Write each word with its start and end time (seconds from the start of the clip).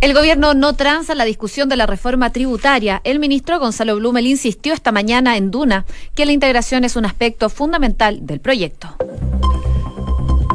El 0.00 0.14
gobierno 0.14 0.54
no 0.54 0.74
transa 0.74 1.16
la 1.16 1.24
discusión 1.24 1.68
de 1.68 1.76
la 1.76 1.84
reforma 1.84 2.30
tributaria. 2.30 3.00
El 3.02 3.18
ministro 3.18 3.58
Gonzalo 3.58 3.96
Blumel 3.96 4.28
insistió 4.28 4.72
esta 4.72 4.92
mañana 4.92 5.36
en 5.36 5.50
Duna 5.50 5.86
que 6.14 6.24
la 6.24 6.30
integración 6.30 6.84
es 6.84 6.94
un 6.94 7.04
aspecto 7.04 7.50
fundamental 7.50 8.24
del 8.24 8.38
proyecto. 8.38 8.94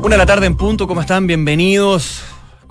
Una 0.02 0.16
de 0.16 0.18
la 0.18 0.26
tarde 0.26 0.46
en 0.46 0.56
punto, 0.56 0.88
¿cómo 0.88 1.02
están? 1.02 1.28
Bienvenidos. 1.28 2.21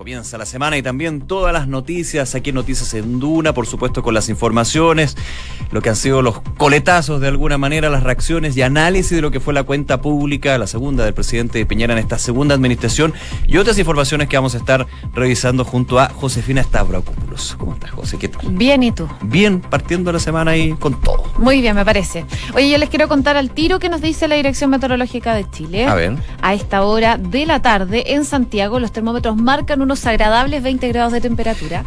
Comienza 0.02 0.36
la 0.36 0.46
semana 0.46 0.76
y 0.76 0.82
también 0.82 1.20
todas 1.20 1.52
las 1.52 1.68
noticias 1.68 2.34
aquí 2.34 2.50
en 2.50 2.56
Noticias 2.56 2.92
en 2.95 3.20
Duna, 3.20 3.54
por 3.54 3.68
supuesto 3.68 4.02
con 4.02 4.14
las 4.14 4.28
informaciones, 4.28 5.16
lo 5.70 5.80
que 5.80 5.90
han 5.90 5.95
sido 5.95 6.22
los 6.22 6.40
coletazos 6.56 7.20
de 7.20 7.28
alguna 7.28 7.56
manera, 7.56 7.88
las 7.88 8.02
reacciones 8.02 8.56
y 8.56 8.62
análisis 8.62 9.12
de 9.12 9.23
lo 9.23 9.30
que 9.30 9.38
fue 9.38 9.54
la 9.54 9.62
cuenta 9.62 10.00
pública, 10.00 10.59
la 10.59 10.66
segunda 10.66 11.04
del 11.04 11.14
presidente 11.14 11.64
Piñera 11.66 11.92
en 11.92 12.00
esta 12.00 12.18
segunda 12.18 12.52
administración 12.52 13.14
y 13.46 13.59
otras 13.59 13.78
informaciones 13.78 14.27
que 14.27 14.36
vamos 14.36 14.56
a 14.56 14.59
estar 14.59 14.88
revisando 15.14 15.64
junto 15.64 16.00
a 16.00 16.09
Josefina 16.09 16.64
Stavrakopoulos. 16.64 17.55
¿Cómo 17.56 17.74
estás, 17.74 17.92
José? 17.92 18.19
¿Qué 18.19 18.27
tal? 18.27 18.41
Bien, 18.50 18.82
¿y 18.82 18.91
tú? 18.91 19.09
Bien, 19.20 19.60
partiendo 19.60 20.10
la 20.10 20.19
semana 20.19 20.50
ahí 20.50 20.73
con 20.80 21.00
todo. 21.00 21.23
Muy 21.38 21.60
bien, 21.60 21.77
me 21.77 21.84
parece. 21.84 22.27
Oye, 22.56 22.69
yo 22.70 22.78
les 22.78 22.91
quiero 22.91 23.06
contar 23.06 23.37
al 23.37 23.52
tiro 23.52 23.78
que 23.78 23.88
nos 23.88 24.00
dice 24.00 24.27
la 24.27 24.34
Dirección 24.34 24.69
Meteorológica 24.70 25.32
de 25.37 25.48
Chile. 25.48 25.87
A 25.87 25.95
ver. 25.95 26.16
A 26.41 26.55
esta 26.55 26.82
hora 26.82 27.19
de 27.19 27.46
la 27.46 27.62
tarde 27.62 28.14
en 28.14 28.24
Santiago 28.24 28.80
los 28.80 28.91
termómetros 28.91 29.37
marcan 29.37 29.80
un 29.80 29.91
agradables 30.06 30.62
20 30.62 30.88
grados 30.88 31.12
de 31.12 31.20
temperatura. 31.20 31.84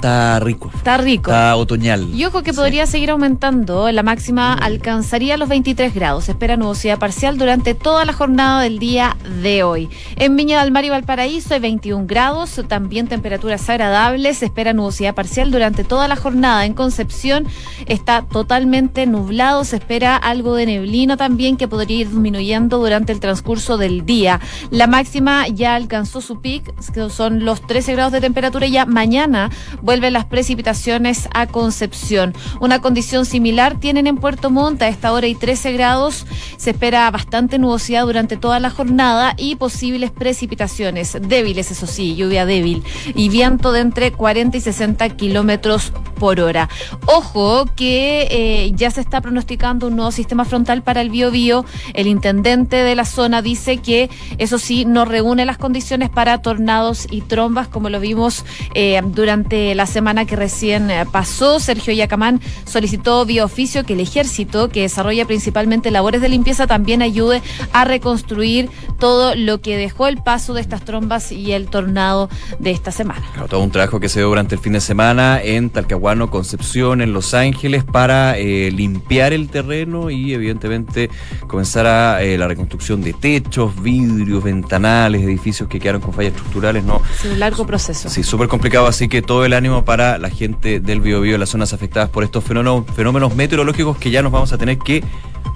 Está 0.00 0.40
rico. 0.40 0.70
Está 0.74 0.96
rico. 0.96 1.30
Está 1.30 1.54
otoñal. 1.56 2.08
Y 2.14 2.24
ojo 2.24 2.42
que 2.42 2.54
podría 2.54 2.86
seguir 2.86 3.10
aumentando. 3.10 3.92
La 3.92 4.02
máxima 4.02 4.54
alcanzaría 4.54 5.36
los 5.36 5.50
23 5.50 5.94
grados. 5.94 6.30
espera 6.30 6.56
nubosidad 6.56 6.98
parcial 6.98 7.36
durante 7.36 7.74
toda 7.74 8.06
la 8.06 8.14
jornada 8.14 8.62
del 8.62 8.78
día 8.78 9.18
de 9.42 9.62
hoy. 9.62 9.90
En 10.16 10.36
Viña 10.36 10.62
del 10.62 10.72
Mar 10.72 10.86
y 10.86 10.88
Valparaíso 10.88 11.52
hay 11.52 11.60
21 11.60 12.06
grados. 12.06 12.62
También 12.66 13.08
temperaturas 13.08 13.68
agradables. 13.68 14.38
Se 14.38 14.46
espera 14.46 14.72
nubosidad 14.72 15.14
parcial 15.14 15.50
durante 15.50 15.84
toda 15.84 16.08
la 16.08 16.16
jornada. 16.16 16.64
En 16.64 16.72
Concepción 16.72 17.46
está 17.84 18.22
totalmente 18.22 19.04
nublado. 19.04 19.64
Se 19.64 19.76
espera 19.76 20.16
algo 20.16 20.54
de 20.54 20.64
neblina 20.64 21.18
también 21.18 21.58
que 21.58 21.68
podría 21.68 21.98
ir 21.98 22.08
disminuyendo 22.08 22.78
durante 22.78 23.12
el 23.12 23.20
transcurso 23.20 23.76
del 23.76 24.06
día. 24.06 24.40
La 24.70 24.86
máxima 24.86 25.46
ya 25.48 25.74
alcanzó 25.74 26.22
su 26.22 26.40
pic, 26.40 26.72
son 27.10 27.44
los 27.44 27.60
13 27.66 27.92
grados 27.92 28.12
de 28.14 28.22
temperatura. 28.22 28.66
Ya 28.66 28.86
mañana 28.86 29.50
vuelven 29.90 30.12
las 30.12 30.24
precipitaciones 30.24 31.28
a 31.34 31.48
Concepción. 31.48 32.32
Una 32.60 32.80
condición 32.80 33.26
similar 33.26 33.80
tienen 33.80 34.06
en 34.06 34.18
Puerto 34.18 34.48
Montt 34.48 34.80
a 34.82 34.86
esta 34.86 35.12
hora 35.12 35.26
y 35.26 35.34
13 35.34 35.72
grados. 35.72 36.28
Se 36.58 36.70
espera 36.70 37.10
bastante 37.10 37.58
nubosidad 37.58 38.06
durante 38.06 38.36
toda 38.36 38.60
la 38.60 38.70
jornada 38.70 39.34
y 39.36 39.56
posibles 39.56 40.12
precipitaciones 40.12 41.18
débiles, 41.20 41.72
eso 41.72 41.88
sí, 41.88 42.14
lluvia 42.14 42.46
débil 42.46 42.84
y 43.16 43.30
viento 43.30 43.72
de 43.72 43.80
entre 43.80 44.12
40 44.12 44.58
y 44.58 44.60
60 44.60 45.08
kilómetros 45.16 45.92
por 46.20 46.38
hora. 46.38 46.68
Ojo 47.06 47.66
que 47.74 48.28
eh, 48.30 48.70
ya 48.76 48.92
se 48.92 49.00
está 49.00 49.20
pronosticando 49.20 49.88
un 49.88 49.96
nuevo 49.96 50.12
sistema 50.12 50.44
frontal 50.44 50.84
para 50.84 51.00
el 51.00 51.10
Biobío. 51.10 51.64
El 51.94 52.06
intendente 52.06 52.76
de 52.76 52.94
la 52.94 53.06
zona 53.06 53.42
dice 53.42 53.78
que 53.78 54.08
eso 54.38 54.58
sí 54.58 54.84
no 54.84 55.04
reúne 55.04 55.46
las 55.46 55.58
condiciones 55.58 56.10
para 56.10 56.42
tornados 56.42 57.08
y 57.10 57.22
trombas 57.22 57.66
como 57.66 57.88
lo 57.88 57.98
vimos 57.98 58.44
eh, 58.74 59.00
durante 59.04 59.74
la 59.74 59.79
la 59.80 59.86
semana 59.86 60.26
que 60.26 60.36
recién 60.36 60.90
eh, 60.90 61.06
pasó, 61.10 61.58
Sergio 61.58 61.94
Yacamán 61.94 62.42
solicitó 62.66 63.24
vía 63.24 63.46
oficio 63.46 63.82
que 63.86 63.94
el 63.94 64.00
ejército, 64.00 64.68
que 64.68 64.82
desarrolla 64.82 65.24
principalmente 65.24 65.90
labores 65.90 66.20
de 66.20 66.28
limpieza, 66.28 66.66
también 66.66 67.00
ayude 67.00 67.40
a 67.72 67.86
reconstruir 67.86 68.68
todo 68.98 69.34
lo 69.34 69.62
que 69.62 69.78
dejó 69.78 70.06
el 70.06 70.18
paso 70.18 70.52
de 70.52 70.60
estas 70.60 70.84
trombas 70.84 71.32
y 71.32 71.52
el 71.52 71.68
tornado 71.68 72.28
de 72.58 72.72
esta 72.72 72.92
semana. 72.92 73.22
todo 73.48 73.60
un 73.62 73.70
trabajo 73.70 74.00
que 74.00 74.10
se 74.10 74.20
dio 74.20 74.28
durante 74.28 74.56
el 74.56 74.60
fin 74.60 74.74
de 74.74 74.82
semana 74.82 75.40
en 75.42 75.70
Talcahuano, 75.70 76.30
Concepción, 76.30 77.00
en 77.00 77.14
Los 77.14 77.32
Ángeles, 77.32 77.82
para 77.82 78.36
eh, 78.36 78.70
limpiar 78.70 79.32
el 79.32 79.48
terreno 79.48 80.10
y 80.10 80.34
evidentemente 80.34 81.08
comenzar 81.46 81.86
a 81.86 82.22
eh, 82.22 82.36
la 82.36 82.48
reconstrucción 82.48 83.00
de 83.00 83.14
techos, 83.14 83.80
vidrios, 83.80 84.44
ventanales, 84.44 85.22
edificios 85.22 85.70
que 85.70 85.80
quedaron 85.80 86.02
con 86.02 86.12
fallas 86.12 86.34
estructurales. 86.34 86.84
No, 86.84 87.00
es 87.18 87.24
un 87.24 87.38
largo 87.40 87.66
proceso. 87.66 88.10
Sí, 88.10 88.22
súper 88.22 88.48
complicado, 88.48 88.86
así 88.86 89.08
que 89.08 89.22
todo 89.22 89.46
el 89.46 89.54
para 89.84 90.18
la 90.18 90.30
gente 90.30 90.80
del 90.80 91.00
Biobío 91.00 91.38
las 91.38 91.50
zonas 91.50 91.72
afectadas 91.72 92.10
por 92.10 92.24
estos 92.24 92.44
fenómenos, 92.44 92.84
fenómenos 92.94 93.34
meteorológicos 93.34 93.96
que 93.96 94.10
ya 94.10 94.22
nos 94.22 94.32
vamos 94.32 94.52
a 94.52 94.58
tener 94.58 94.78
que 94.78 95.02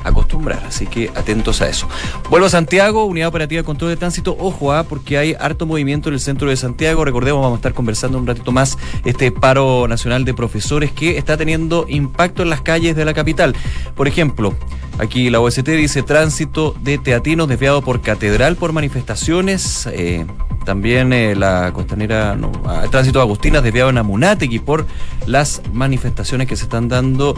acostumbrar, 0.04 0.62
así 0.66 0.86
que 0.86 1.10
atentos 1.16 1.60
a 1.60 1.68
eso. 1.68 1.88
Vuelvo 2.30 2.46
a 2.46 2.50
Santiago, 2.50 3.04
Unidad 3.04 3.28
Operativa 3.28 3.60
de 3.60 3.64
Control 3.64 3.90
de 3.90 3.96
Tránsito, 3.96 4.36
ojo, 4.38 4.72
ah, 4.72 4.84
porque 4.84 5.18
hay 5.18 5.34
harto 5.38 5.66
movimiento 5.66 6.08
en 6.08 6.14
el 6.14 6.20
centro 6.20 6.48
de 6.48 6.56
Santiago, 6.56 7.04
recordemos, 7.04 7.42
vamos 7.42 7.56
a 7.56 7.58
estar 7.58 7.74
conversando 7.74 8.18
un 8.18 8.26
ratito 8.26 8.52
más 8.52 8.78
este 9.04 9.32
paro 9.32 9.88
nacional 9.88 10.24
de 10.24 10.34
profesores 10.34 10.92
que 10.92 11.18
está 11.18 11.36
teniendo 11.36 11.86
impacto 11.88 12.42
en 12.42 12.50
las 12.50 12.60
calles 12.60 12.94
de 12.94 13.04
la 13.04 13.14
capital. 13.14 13.56
Por 13.96 14.06
ejemplo, 14.06 14.54
aquí 14.98 15.30
la 15.30 15.40
OST 15.40 15.68
dice 15.68 16.02
tránsito 16.02 16.74
de 16.82 16.98
teatinos 16.98 17.48
desviado 17.48 17.82
por 17.82 18.02
catedral 18.02 18.56
por 18.56 18.72
manifestaciones, 18.72 19.88
eh, 19.90 20.26
también 20.64 21.12
eh, 21.12 21.34
la 21.36 21.72
costanera, 21.72 22.34
no, 22.34 22.50
ah, 22.66 22.84
tránsito 22.90 23.18
de 23.18 23.24
Agustinas 23.24 23.62
desviado 23.62 23.90
en 23.90 23.98
Amunategui 23.98 24.58
por 24.58 24.86
las 25.26 25.62
manifestaciones 25.72 26.48
que 26.48 26.56
se 26.56 26.64
están 26.64 26.88
dando 26.88 27.34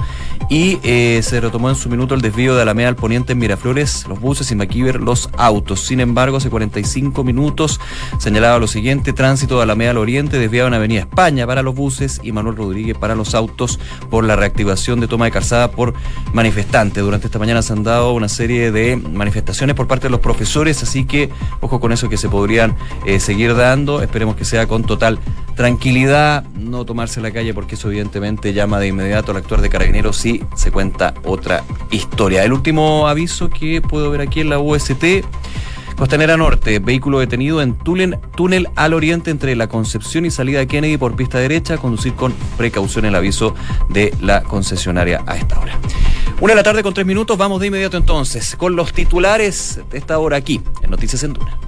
y 0.49 0.78
eh, 0.82 1.21
se 1.22 1.41
retomó 1.41 1.69
en 1.69 1.76
su 1.76 1.88
minuto 1.88 2.15
el 2.15 2.21
desvío 2.21 2.56
de 2.56 2.62
Alameda 2.62 2.89
al 2.89 2.97
Poniente 2.97 3.34
en 3.34 3.39
Miraflores, 3.39 4.06
los 4.09 4.19
buses 4.19 4.50
y 4.50 4.55
Maquiver, 4.55 5.00
los 5.00 5.28
autos. 5.37 5.81
Sin 5.81 6.00
embargo, 6.00 6.39
hace 6.39 6.50
45 6.50 7.22
minutos 7.25 7.81
señalaba 8.19 8.59
lo 8.59 8.67
siguiente, 8.67 9.12
tránsito 9.12 9.56
de 9.56 9.65
Alameda 9.65 9.91
al 9.91 9.99
Oriente 9.99 10.39
desviado 10.39 10.69
en 10.69 10.75
Avenida 10.75 11.00
España 11.00 11.47
para 11.47 11.62
los 11.62 11.75
buses 11.75 12.21
y 12.22 12.33
Manuel 12.33 12.56
Rodríguez 12.56 12.97
para 12.97 13.15
los 13.15 13.34
autos 13.34 13.78
por 14.11 14.25
la 14.25 14.37
reactivación 14.37 15.00
de 15.00 15.09
toma 15.09 15.27
de 15.27 15.31
calzada 15.31 15.71
por 15.71 15.94
manifestantes. 16.33 17.05
Durante 17.05 17.27
esta 17.27 17.39
mañana 17.39 17.62
se 17.62 17.72
han 17.72 17.83
dado 17.83 18.12
una 18.12 18.28
serie 18.28 18.73
de 18.73 18.97
manifestaciones 18.97 19.77
por 19.77 19.87
parte 19.87 20.06
de 20.06 20.11
los 20.11 20.21
profesores, 20.21 20.83
así 20.83 21.05
que 21.05 21.31
ojo 21.61 21.81
con 21.81 21.93
eso 21.93 22.09
que 22.09 22.17
se 22.17 22.28
podrían... 22.28 22.75
Eh, 23.05 23.21
seguir 23.27 23.56
dando. 23.56 24.03
Esperemos 24.03 24.37
que 24.37 24.44
sea 24.44 24.67
con 24.67 24.84
total 24.84 25.19
tranquilidad, 25.56 26.44
no 26.55 26.84
tomarse 26.84 27.21
la 27.21 27.33
calle 27.33 27.53
porque 27.55 27.75
eso 27.75 27.88
evidentemente 27.88 28.53
llama 28.53 28.78
de 28.78 28.88
inmediato 28.88 29.33
al 29.33 29.38
actuar 29.38 29.62
de 29.62 29.69
carabineros 29.69 30.17
si 30.17 30.44
se 30.55 30.71
cuenta 30.71 31.15
otra 31.25 31.65
historia. 31.91 32.44
El 32.46 32.52
último 32.52 33.08
aviso 33.08 33.50
que 33.50 33.82
puedo 33.82 34.08
ver 34.08 34.20
aquí 34.20 34.38
en 34.38 34.50
la 34.50 34.60
UST. 34.60 35.24
Costanera 35.96 36.36
Norte, 36.36 36.78
vehículo 36.78 37.18
detenido 37.18 37.60
en 37.60 37.74
túnel, 37.74 38.20
túnel 38.36 38.68
al 38.76 38.94
oriente 38.94 39.32
entre 39.32 39.56
la 39.56 39.68
Concepción 39.68 40.24
y 40.26 40.30
salida 40.30 40.60
de 40.60 40.68
Kennedy 40.68 40.96
por 40.96 41.16
pista 41.16 41.40
derecha, 41.40 41.76
conducir 41.76 42.14
con 42.14 42.32
precaución 42.56 43.04
el 43.04 43.16
aviso 43.16 43.56
de 43.88 44.14
la 44.20 44.44
concesionaria 44.44 45.24
a 45.26 45.36
esta 45.36 45.58
hora. 45.58 45.76
Una 46.40 46.52
de 46.52 46.56
la 46.56 46.62
tarde 46.62 46.84
con 46.84 46.94
tres 46.94 47.04
minutos, 47.04 47.36
vamos 47.36 47.60
de 47.60 47.66
inmediato 47.66 47.96
entonces 47.96 48.54
con 48.54 48.76
los 48.76 48.92
titulares 48.92 49.80
de 49.90 49.98
esta 49.98 50.16
hora 50.20 50.36
aquí 50.36 50.60
en 50.82 50.90
Noticias 50.92 51.24
en 51.24 51.32
Duna. 51.32 51.58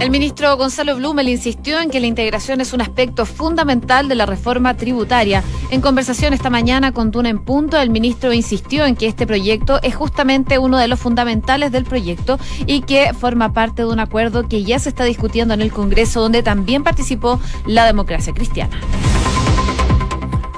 El 0.00 0.10
ministro 0.10 0.56
Gonzalo 0.56 0.96
Blumel 0.96 1.28
insistió 1.28 1.80
en 1.80 1.88
que 1.88 2.00
la 2.00 2.06
integración 2.06 2.60
es 2.60 2.72
un 2.72 2.80
aspecto 2.80 3.24
fundamental 3.24 4.08
de 4.08 4.16
la 4.16 4.26
reforma 4.26 4.76
tributaria. 4.76 5.42
En 5.70 5.80
conversación 5.80 6.34
esta 6.34 6.50
mañana 6.50 6.92
con 6.92 7.10
Tuna 7.10 7.30
en 7.30 7.38
Punto, 7.38 7.78
el 7.80 7.90
ministro 7.90 8.32
insistió 8.32 8.84
en 8.84 8.96
que 8.96 9.06
este 9.06 9.26
proyecto 9.26 9.80
es 9.82 9.94
justamente 9.94 10.58
uno 10.58 10.78
de 10.78 10.88
los 10.88 10.98
fundamentales 10.98 11.70
del 11.72 11.84
proyecto 11.84 12.38
y 12.66 12.82
que 12.82 13.14
forma 13.14 13.52
parte 13.52 13.82
de 13.82 13.88
un 13.88 14.00
acuerdo 14.00 14.48
que 14.48 14.64
ya 14.64 14.78
se 14.78 14.88
está 14.88 15.04
discutiendo 15.04 15.54
en 15.54 15.62
el 15.62 15.72
Congreso, 15.72 16.20
donde 16.20 16.42
también 16.42 16.82
participó 16.82 17.40
la 17.64 17.86
democracia 17.86 18.34
cristiana. 18.34 18.78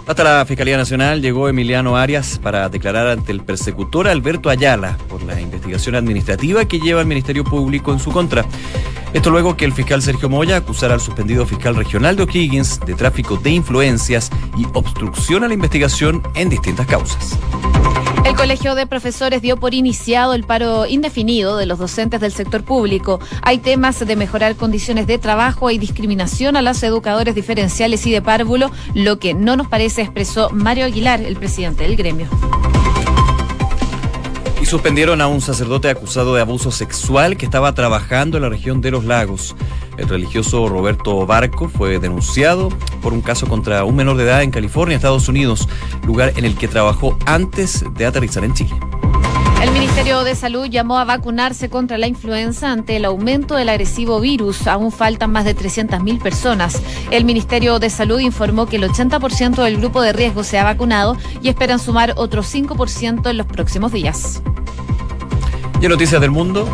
Hasta 0.07 0.23
la 0.23 0.45
Fiscalía 0.47 0.77
Nacional 0.77 1.21
llegó 1.21 1.49
Emiliano 1.49 1.97
Arias 1.97 2.39
para 2.41 2.69
declarar 2.69 3.09
ante 3.09 3.33
el 3.33 3.41
persecutor 3.41 4.07
Alberto 4.07 4.49
Ayala 4.49 4.97
por 5.09 5.21
la 5.25 5.41
investigación 5.41 5.97
administrativa 5.97 6.65
que 6.65 6.79
lleva 6.79 7.01
el 7.01 7.09
Ministerio 7.09 7.43
Público 7.43 7.93
en 7.93 7.99
su 7.99 8.13
contra. 8.13 8.45
Esto 9.13 9.31
luego 9.31 9.57
que 9.57 9.65
el 9.65 9.73
fiscal 9.73 10.03
Sergio 10.03 10.29
Moya 10.29 10.59
acusara 10.59 10.95
al 10.95 11.01
suspendido 11.01 11.45
fiscal 11.45 11.75
regional 11.75 12.15
de 12.15 12.23
O'Higgins 12.23 12.79
de 12.87 12.95
tráfico 12.95 13.37
de 13.37 13.51
influencias 13.51 14.31
y 14.57 14.65
obstrucción 14.75 15.43
a 15.43 15.49
la 15.49 15.55
investigación 15.55 16.23
en 16.37 16.51
distintas 16.51 16.87
causas. 16.87 17.37
El 18.37 18.43
Colegio 18.43 18.75
de 18.75 18.87
Profesores 18.87 19.41
dio 19.41 19.57
por 19.57 19.73
iniciado 19.73 20.35
el 20.35 20.45
paro 20.45 20.85
indefinido 20.85 21.57
de 21.57 21.65
los 21.65 21.79
docentes 21.79 22.21
del 22.21 22.33
sector 22.33 22.63
público. 22.65 23.19
Hay 23.41 23.57
temas 23.57 23.99
de 23.99 24.15
mejorar 24.15 24.57
condiciones 24.57 25.07
de 25.07 25.17
trabajo 25.17 25.71
y 25.71 25.79
discriminación 25.79 26.55
a 26.55 26.61
los 26.61 26.83
educadores 26.83 27.35
diferenciales 27.35 28.07
y 28.07 28.13
de 28.13 28.21
párvulo, 28.21 28.71
lo 28.93 29.19
que 29.19 29.33
no 29.33 29.57
nos 29.57 29.69
parece 29.69 30.03
expresó 30.03 30.51
Mario 30.51 30.85
Aguilar, 30.85 31.23
el 31.23 31.37
presidente 31.37 31.85
del 31.85 31.97
gremio 31.97 32.29
suspendieron 34.67 35.21
a 35.21 35.29
un 35.29 35.41
sacerdote 35.41 35.89
acusado 35.89 36.35
de 36.35 36.41
abuso 36.41 36.73
sexual 36.73 37.37
que 37.37 37.45
estaba 37.45 37.73
trabajando 37.73 38.37
en 38.37 38.43
la 38.43 38.49
región 38.49 38.81
de 38.81 38.91
los 38.91 39.05
lagos. 39.05 39.55
El 39.97 40.09
religioso 40.09 40.69
Roberto 40.69 41.25
Barco 41.25 41.69
fue 41.69 42.01
denunciado 42.01 42.71
por 43.01 43.13
un 43.13 43.21
caso 43.21 43.47
contra 43.47 43.85
un 43.85 43.95
menor 43.95 44.17
de 44.17 44.25
edad 44.25 44.43
en 44.43 44.51
California, 44.51 44.97
Estados 44.97 45.29
Unidos, 45.29 45.69
lugar 46.05 46.33
en 46.37 46.45
el 46.45 46.57
que 46.57 46.67
trabajó 46.67 47.17
antes 47.27 47.85
de 47.95 48.07
aterrizar 48.07 48.43
en 48.43 48.55
Chile. 48.55 48.75
El 49.67 49.73
Ministerio 49.73 50.23
de 50.23 50.37
Salud 50.37 50.67
llamó 50.67 50.97
a 50.97 51.05
vacunarse 51.05 51.69
contra 51.69 51.99
la 51.99 52.07
influenza 52.07 52.71
ante 52.71 52.95
el 52.97 53.05
aumento 53.05 53.57
del 53.57 53.69
agresivo 53.69 54.21
virus. 54.21 54.69
Aún 54.69 54.93
faltan 54.93 55.33
más 55.33 55.45
de 55.45 55.57
300.000 55.57 56.23
personas. 56.23 56.81
El 57.11 57.25
Ministerio 57.25 57.81
de 57.81 57.91
Salud 57.91 58.21
informó 58.21 58.67
que 58.67 58.77
el 58.77 58.85
80% 58.85 59.65
del 59.65 59.79
grupo 59.79 60.03
de 60.03 60.13
riesgo 60.13 60.45
se 60.45 60.61
ha 60.61 60.65
vacunado 60.65 61.17
y 61.43 61.49
esperan 61.49 61.81
sumar 61.81 62.15
otro 62.17 62.45
5% 62.45 63.29
en 63.29 63.37
los 63.37 63.47
próximos 63.47 63.91
días. 63.91 64.41
Y 65.81 65.85
en 65.85 65.91
noticias 65.91 66.21
del 66.21 66.31
mundo, 66.31 66.69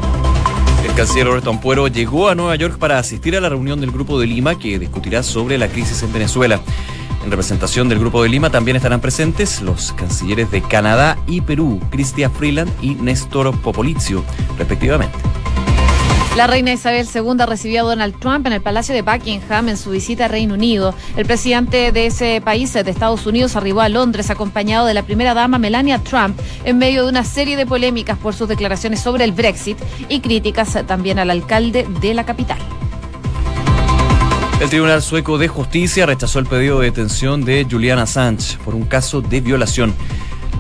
el 0.85 0.95
canciller 0.95 1.29
Roberto 1.29 1.49
Ampuero 1.49 1.89
llegó 1.89 2.29
a 2.29 2.35
Nueva 2.35 2.57
York 2.57 2.77
para 2.79 2.99
asistir 2.99 3.35
a 3.37 3.41
la 3.41 3.49
reunión 3.49 3.81
del 3.81 3.91
Grupo 3.91 4.21
de 4.21 4.27
Lima 4.27 4.59
que 4.59 4.79
discutirá 4.79 5.23
sobre 5.23 5.57
la 5.57 5.69
crisis 5.69 6.03
en 6.03 6.13
Venezuela. 6.13 6.61
En 7.25 7.31
representación 7.31 7.89
del 7.89 8.01
Grupo 8.01 8.23
de 8.23 8.29
Lima 8.29 8.51
también 8.51 8.77
estarán 8.77 9.01
presentes 9.01 9.63
los 9.63 9.93
cancilleres 9.93 10.51
de 10.51 10.61
Canadá 10.61 11.17
y 11.27 11.41
Perú, 11.41 11.81
Cristia 11.91 12.29
Freeland 12.29 12.71
y 12.83 12.97
Néstor 12.97 13.57
Popolizio, 13.61 14.25
respectivamente. 14.59 15.17
La 16.37 16.47
reina 16.47 16.73
Isabel 16.73 17.07
II 17.15 17.45
recibió 17.47 17.83
a 17.83 17.85
Donald 17.85 18.19
Trump 18.19 18.47
en 18.47 18.55
el 18.55 18.63
Palacio 18.63 18.95
de 18.95 19.03
Buckingham 19.03 19.69
en 19.69 19.77
su 19.77 19.91
visita 19.91 20.25
a 20.25 20.29
Reino 20.29 20.55
Unido. 20.55 20.95
El 21.15 21.27
presidente 21.27 21.93
de 21.93 22.07
ese 22.07 22.41
país, 22.41 22.73
de 22.73 22.91
Estados 22.91 23.27
Unidos, 23.27 23.55
arribó 23.55 23.83
a 23.83 23.91
Londres 23.91 24.31
acompañado 24.31 24.87
de 24.87 24.95
la 24.95 25.03
primera 25.03 25.35
dama 25.35 25.59
Melania 25.59 25.99
Trump 25.99 26.41
en 26.65 26.79
medio 26.79 27.05
de 27.05 27.11
una 27.11 27.25
serie 27.25 27.57
de 27.59 27.67
polémicas 27.67 28.17
por 28.17 28.35
sus 28.35 28.49
declaraciones 28.49 29.01
sobre 29.01 29.25
el 29.25 29.33
Brexit 29.33 29.77
y 30.09 30.21
críticas 30.21 30.79
también 30.87 31.19
al 31.19 31.29
alcalde 31.29 31.87
de 32.01 32.15
la 32.15 32.25
capital. 32.25 32.59
El 34.63 34.71
Tribunal 34.71 35.03
Sueco 35.03 35.39
de 35.39 35.49
Justicia 35.49 36.07
rechazó 36.07 36.39
el 36.39 36.47
pedido 36.47 36.79
de 36.79 36.87
detención 36.87 37.45
de 37.45 37.67
Julian 37.69 37.99
Assange 37.99 38.59
por 38.65 38.77
un 38.77 38.85
caso 38.85 39.21
de 39.21 39.41
violación. 39.41 39.93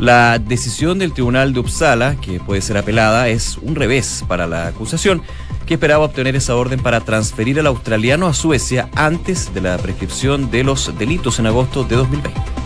La 0.00 0.40
decisión 0.40 0.98
del 0.98 1.12
Tribunal 1.12 1.52
de 1.52 1.60
Uppsala, 1.60 2.16
que 2.16 2.40
puede 2.40 2.62
ser 2.62 2.76
apelada, 2.76 3.28
es 3.28 3.58
un 3.58 3.76
revés 3.76 4.24
para 4.26 4.48
la 4.48 4.66
acusación, 4.66 5.22
que 5.66 5.74
esperaba 5.74 6.04
obtener 6.04 6.34
esa 6.34 6.56
orden 6.56 6.80
para 6.80 7.02
transferir 7.02 7.60
al 7.60 7.68
australiano 7.68 8.26
a 8.26 8.34
Suecia 8.34 8.90
antes 8.96 9.54
de 9.54 9.60
la 9.60 9.78
prescripción 9.78 10.50
de 10.50 10.64
los 10.64 10.98
delitos 10.98 11.38
en 11.38 11.46
agosto 11.46 11.84
de 11.84 11.94
2020. 11.94 12.61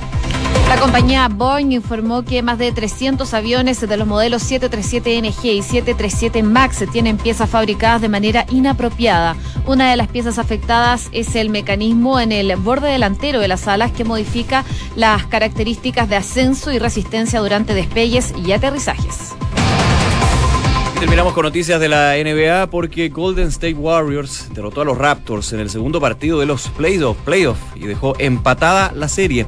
La 0.68 0.80
compañía 0.80 1.28
Boeing 1.28 1.70
informó 1.70 2.24
que 2.24 2.42
más 2.42 2.58
de 2.58 2.72
300 2.72 3.32
aviones 3.34 3.80
de 3.80 3.96
los 3.96 4.06
modelos 4.06 4.42
737NG 4.50 5.44
y 5.44 5.62
737 5.62 6.42
MAX 6.42 6.84
tienen 6.90 7.18
piezas 7.18 7.48
fabricadas 7.48 8.00
de 8.00 8.08
manera 8.08 8.46
inapropiada. 8.50 9.36
Una 9.64 9.90
de 9.90 9.96
las 9.96 10.08
piezas 10.08 10.38
afectadas 10.38 11.08
es 11.12 11.36
el 11.36 11.50
mecanismo 11.50 12.18
en 12.18 12.32
el 12.32 12.54
borde 12.56 12.90
delantero 12.90 13.38
de 13.38 13.48
las 13.48 13.68
alas 13.68 13.92
que 13.92 14.04
modifica 14.04 14.64
las 14.96 15.26
características 15.26 16.08
de 16.08 16.16
ascenso 16.16 16.72
y 16.72 16.80
resistencia 16.80 17.40
durante 17.40 17.72
despegues 17.72 18.34
y 18.44 18.50
aterrizajes. 18.50 19.34
Terminamos 20.98 21.34
con 21.34 21.44
noticias 21.44 21.78
de 21.78 21.88
la 21.88 22.14
NBA 22.14 22.70
porque 22.70 23.10
Golden 23.10 23.48
State 23.48 23.74
Warriors 23.74 24.48
derrotó 24.52 24.80
a 24.80 24.84
los 24.84 24.98
Raptors 24.98 25.52
en 25.52 25.60
el 25.60 25.70
segundo 25.70 26.00
partido 26.00 26.40
de 26.40 26.46
los 26.46 26.68
playoffs 26.70 27.22
playoff, 27.24 27.58
y 27.76 27.86
dejó 27.86 28.14
empatada 28.18 28.92
la 28.92 29.08
serie. 29.08 29.46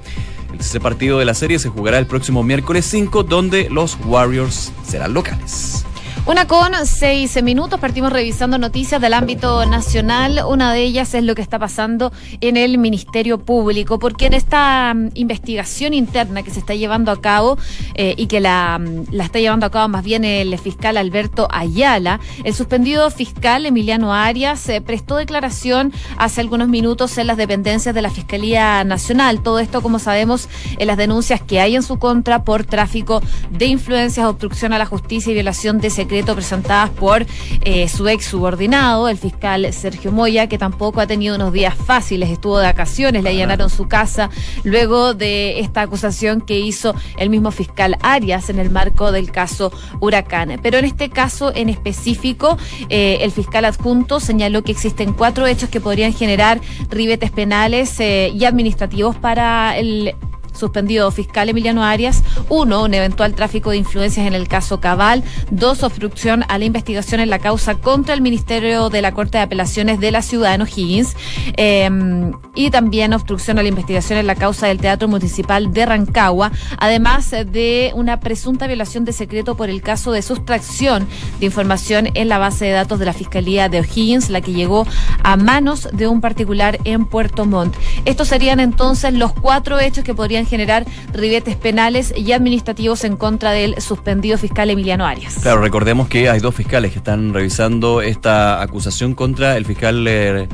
Ese 0.58 0.80
partido 0.80 1.18
de 1.18 1.24
la 1.24 1.34
serie 1.34 1.58
se 1.58 1.68
jugará 1.68 1.98
el 1.98 2.06
próximo 2.06 2.42
miércoles 2.42 2.84
5, 2.86 3.22
donde 3.24 3.68
los 3.70 3.98
Warriors 4.04 4.72
serán 4.86 5.14
locales. 5.14 5.84
Una 6.26 6.46
con 6.46 6.72
seis 6.84 7.42
minutos, 7.42 7.80
partimos 7.80 8.12
revisando 8.12 8.58
noticias 8.58 9.00
del 9.00 9.14
ámbito 9.14 9.64
nacional. 9.64 10.42
Una 10.46 10.72
de 10.72 10.82
ellas 10.82 11.14
es 11.14 11.24
lo 11.24 11.34
que 11.34 11.40
está 11.40 11.58
pasando 11.58 12.12
en 12.42 12.58
el 12.58 12.76
Ministerio 12.76 13.38
Público, 13.38 13.98
porque 13.98 14.26
en 14.26 14.34
esta 14.34 14.92
mm, 14.94 15.10
investigación 15.14 15.94
interna 15.94 16.42
que 16.42 16.50
se 16.50 16.60
está 16.60 16.74
llevando 16.74 17.12
a 17.12 17.20
cabo 17.20 17.56
eh, 17.94 18.14
y 18.18 18.26
que 18.26 18.40
la, 18.40 18.78
mm, 18.78 19.06
la, 19.10 19.24
está 19.24 19.38
llevando 19.38 19.64
a 19.64 19.70
cabo 19.70 19.88
más 19.88 20.04
bien 20.04 20.24
el 20.24 20.58
fiscal 20.58 20.98
Alberto 20.98 21.48
Ayala, 21.50 22.20
el 22.44 22.52
suspendido 22.52 23.10
fiscal 23.10 23.64
Emiliano 23.64 24.12
Arias 24.12 24.68
eh, 24.68 24.82
prestó 24.82 25.16
declaración 25.16 25.92
hace 26.18 26.42
algunos 26.42 26.68
minutos 26.68 27.16
en 27.16 27.26
las 27.26 27.38
dependencias 27.38 27.94
de 27.94 28.02
la 28.02 28.10
Fiscalía 28.10 28.84
Nacional. 28.84 29.42
Todo 29.42 29.60
esto, 29.60 29.80
como 29.80 29.98
sabemos, 29.98 30.48
en 30.78 30.86
las 30.88 30.98
denuncias 30.98 31.40
que 31.40 31.60
hay 31.60 31.74
en 31.74 31.82
su 31.82 31.98
contra 31.98 32.44
por 32.44 32.64
tráfico 32.64 33.22
de 33.50 33.66
influencias, 33.66 34.26
obstrucción 34.26 34.74
a 34.74 34.78
la 34.78 34.86
justicia 34.86 35.30
y 35.30 35.34
violación 35.34 35.78
de 35.78 35.88
secretos 35.88 36.07
presentadas 36.08 36.90
por 36.90 37.26
eh, 37.62 37.88
su 37.88 38.08
ex 38.08 38.24
subordinado, 38.24 39.08
el 39.08 39.18
fiscal 39.18 39.72
Sergio 39.72 40.10
Moya, 40.10 40.48
que 40.48 40.58
tampoco 40.58 41.00
ha 41.00 41.06
tenido 41.06 41.36
unos 41.36 41.52
días 41.52 41.74
fáciles, 41.74 42.30
estuvo 42.30 42.58
de 42.58 42.66
vacaciones, 42.66 43.22
le 43.22 43.30
allanaron 43.30 43.70
su 43.70 43.86
casa 43.88 44.30
luego 44.64 45.14
de 45.14 45.60
esta 45.60 45.82
acusación 45.82 46.40
que 46.40 46.58
hizo 46.58 46.94
el 47.18 47.30
mismo 47.30 47.50
fiscal 47.50 47.96
Arias 48.00 48.50
en 48.50 48.58
el 48.58 48.70
marco 48.70 49.12
del 49.12 49.30
caso 49.30 49.72
Huracán. 50.00 50.58
Pero 50.62 50.78
en 50.78 50.86
este 50.86 51.10
caso 51.10 51.52
en 51.54 51.68
específico, 51.68 52.58
eh, 52.88 53.18
el 53.20 53.30
fiscal 53.30 53.64
adjunto 53.64 54.20
señaló 54.20 54.62
que 54.62 54.72
existen 54.72 55.12
cuatro 55.12 55.46
hechos 55.46 55.68
que 55.68 55.80
podrían 55.80 56.12
generar 56.12 56.60
ribetes 56.90 57.30
penales 57.30 58.00
eh, 58.00 58.32
y 58.34 58.44
administrativos 58.44 59.16
para 59.16 59.76
el 59.76 60.14
suspendido 60.58 61.10
fiscal 61.10 61.48
Emiliano 61.48 61.84
Arias. 61.84 62.22
Uno, 62.48 62.84
un 62.84 62.94
eventual 62.94 63.34
tráfico 63.34 63.70
de 63.70 63.78
influencias 63.78 64.26
en 64.26 64.34
el 64.34 64.48
caso 64.48 64.80
Cabal. 64.80 65.22
Dos, 65.50 65.82
obstrucción 65.82 66.44
a 66.48 66.58
la 66.58 66.64
investigación 66.64 67.20
en 67.20 67.30
la 67.30 67.38
causa 67.38 67.76
contra 67.76 68.14
el 68.14 68.20
Ministerio 68.20 68.90
de 68.90 69.02
la 69.02 69.12
Corte 69.12 69.38
de 69.38 69.44
Apelaciones 69.44 70.00
de 70.00 70.10
la 70.10 70.22
Ciudad 70.22 70.58
de 70.58 70.64
O'Higgins. 70.64 71.16
Em, 71.56 72.32
y 72.54 72.70
también 72.70 73.12
obstrucción 73.12 73.58
a 73.58 73.62
la 73.62 73.68
investigación 73.68 74.18
en 74.18 74.26
la 74.26 74.34
causa 74.34 74.66
del 74.66 74.78
Teatro 74.78 75.08
Municipal 75.08 75.72
de 75.72 75.86
Rancagua. 75.86 76.52
Además 76.78 77.30
de 77.30 77.92
una 77.94 78.20
presunta 78.20 78.66
violación 78.66 79.04
de 79.04 79.12
secreto 79.12 79.56
por 79.56 79.70
el 79.70 79.82
caso 79.82 80.12
de 80.12 80.22
sustracción 80.22 81.06
de 81.40 81.46
información 81.46 82.08
en 82.14 82.28
la 82.28 82.38
base 82.38 82.66
de 82.66 82.72
datos 82.72 82.98
de 82.98 83.06
la 83.06 83.12
Fiscalía 83.12 83.68
de 83.68 83.80
O'Higgins, 83.80 84.30
la 84.30 84.40
que 84.40 84.52
llegó 84.52 84.86
a 85.22 85.36
manos 85.36 85.88
de 85.92 86.08
un 86.08 86.20
particular 86.20 86.78
en 86.84 87.04
Puerto 87.04 87.44
Montt. 87.44 87.74
Estos 88.04 88.28
serían 88.28 88.60
entonces 88.60 89.14
los 89.14 89.32
cuatro 89.32 89.78
hechos 89.78 90.04
que 90.04 90.14
podrían 90.14 90.46
generar 90.48 90.84
ribetes 91.12 91.56
penales 91.56 92.12
y 92.16 92.32
administrativos 92.32 93.04
en 93.04 93.16
contra 93.16 93.52
del 93.52 93.80
suspendido 93.80 94.38
fiscal 94.38 94.70
Emiliano 94.70 95.06
Arias. 95.06 95.38
Claro, 95.42 95.60
recordemos 95.60 96.08
que 96.08 96.28
hay 96.28 96.40
dos 96.40 96.54
fiscales 96.54 96.92
que 96.92 96.98
están 96.98 97.32
revisando 97.32 98.02
esta 98.02 98.60
acusación 98.62 99.14
contra 99.14 99.56
el 99.56 99.64
fiscal 99.64 100.06
eh, 100.08 100.48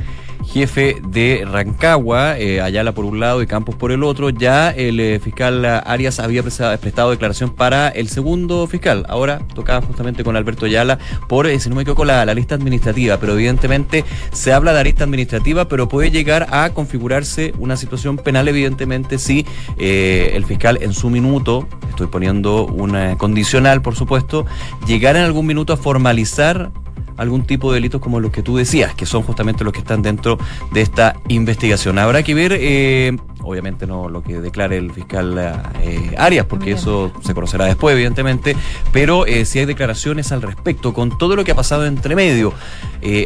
jefe 0.47 1.03
de 1.07 1.45
Rancagua, 1.51 2.39
eh, 2.39 2.61
Ayala 2.61 2.93
por 2.93 3.05
un 3.05 3.21
lado 3.21 3.43
y 3.43 3.47
Campos 3.47 3.75
por 3.75 3.93
el 3.93 4.03
otro. 4.05 4.31
Ya 4.31 4.71
el 4.71 5.01
eh, 5.01 5.19
fiscal 5.21 5.65
Arias 5.65 6.21
había 6.21 6.43
prestado 6.43 7.11
declaración 7.11 7.51
para 7.51 7.89
el 7.89 8.09
segundo 8.09 8.67
fiscal. 8.67 9.05
Ahora 9.09 9.41
tocaba 9.55 9.85
justamente 9.85 10.23
con 10.23 10.37
Alberto 10.37 10.67
Ayala 10.67 10.99
por, 11.29 11.49
si 11.59 11.69
no 11.69 11.75
me 11.75 11.83
equivoco, 11.83 12.05
la, 12.05 12.25
la 12.25 12.35
lista 12.35 12.55
administrativa. 12.55 13.19
Pero 13.19 13.35
evidentemente 13.35 14.05
se 14.33 14.53
habla 14.53 14.73
de 14.73 14.85
lista 14.85 15.05
administrativa, 15.05 15.67
pero 15.67 15.89
puede 15.89 16.11
llegar 16.11 16.47
a 16.51 16.71
configurarse 16.71 17.55
una 17.59 17.77
situación 17.77 18.17
penal, 18.17 18.47
evidentemente, 18.47 19.19
si 19.19 19.47
eh, 19.79 20.33
el 20.35 20.45
fiscal 20.45 20.79
en 20.81 20.93
su 20.93 21.11
minuto, 21.11 21.67
estoy 21.89 22.07
poniendo 22.07 22.67
una 22.67 23.17
condicional, 23.19 23.83
por 23.83 23.97
supuesto, 23.97 24.47
llegara 24.87 25.19
en 25.19 25.25
algún 25.25 25.47
minuto 25.47 25.73
a 25.73 25.77
formalizar 25.77 26.71
algún 27.17 27.45
tipo 27.45 27.71
de 27.73 27.77
delitos 27.77 28.01
como 28.01 28.21
los 28.21 28.31
que 28.33 28.43
tú 28.43 28.57
decías, 28.57 28.95
que 28.95 29.07
son 29.07 29.23
justamente 29.23 29.65
los 29.65 29.73
que 29.73 29.81
están 29.81 30.03
dentro 30.03 30.39
de 30.73 30.81
esta 30.81 31.17
investigación. 31.29 31.99
Habrá 31.99 32.23
que 32.23 32.35
ver, 32.35 32.57
eh, 32.59 33.17
obviamente 33.43 33.87
no 33.87 34.09
lo 34.09 34.23
que 34.23 34.41
declare 34.41 34.77
el 34.77 34.93
fiscal 34.93 35.39
eh, 35.81 36.15
Arias, 36.19 36.47
porque 36.47 36.73
eso 36.73 37.13
se 37.23 37.35
conocerá 37.35 37.67
después, 37.67 37.95
evidentemente, 37.95 38.57
pero 38.93 39.27
eh, 39.27 39.45
si 39.45 39.59
hay 39.59 39.65
declaraciones 39.65 40.33
al 40.33 40.43
respecto, 40.43 40.93
con 40.93 41.17
todo 41.19 41.37
lo 41.37 41.45
que 41.45 41.53
ha 41.53 41.57
pasado 41.57 41.87
entre 41.87 42.17
medio, 42.17 42.53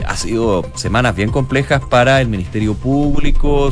ha 0.07 0.17
sido 0.17 0.65
semanas 0.75 1.15
bien 1.15 1.31
complejas 1.31 1.81
para 1.85 2.21
el 2.21 2.29
Ministerio 2.29 2.75
Público, 2.75 3.71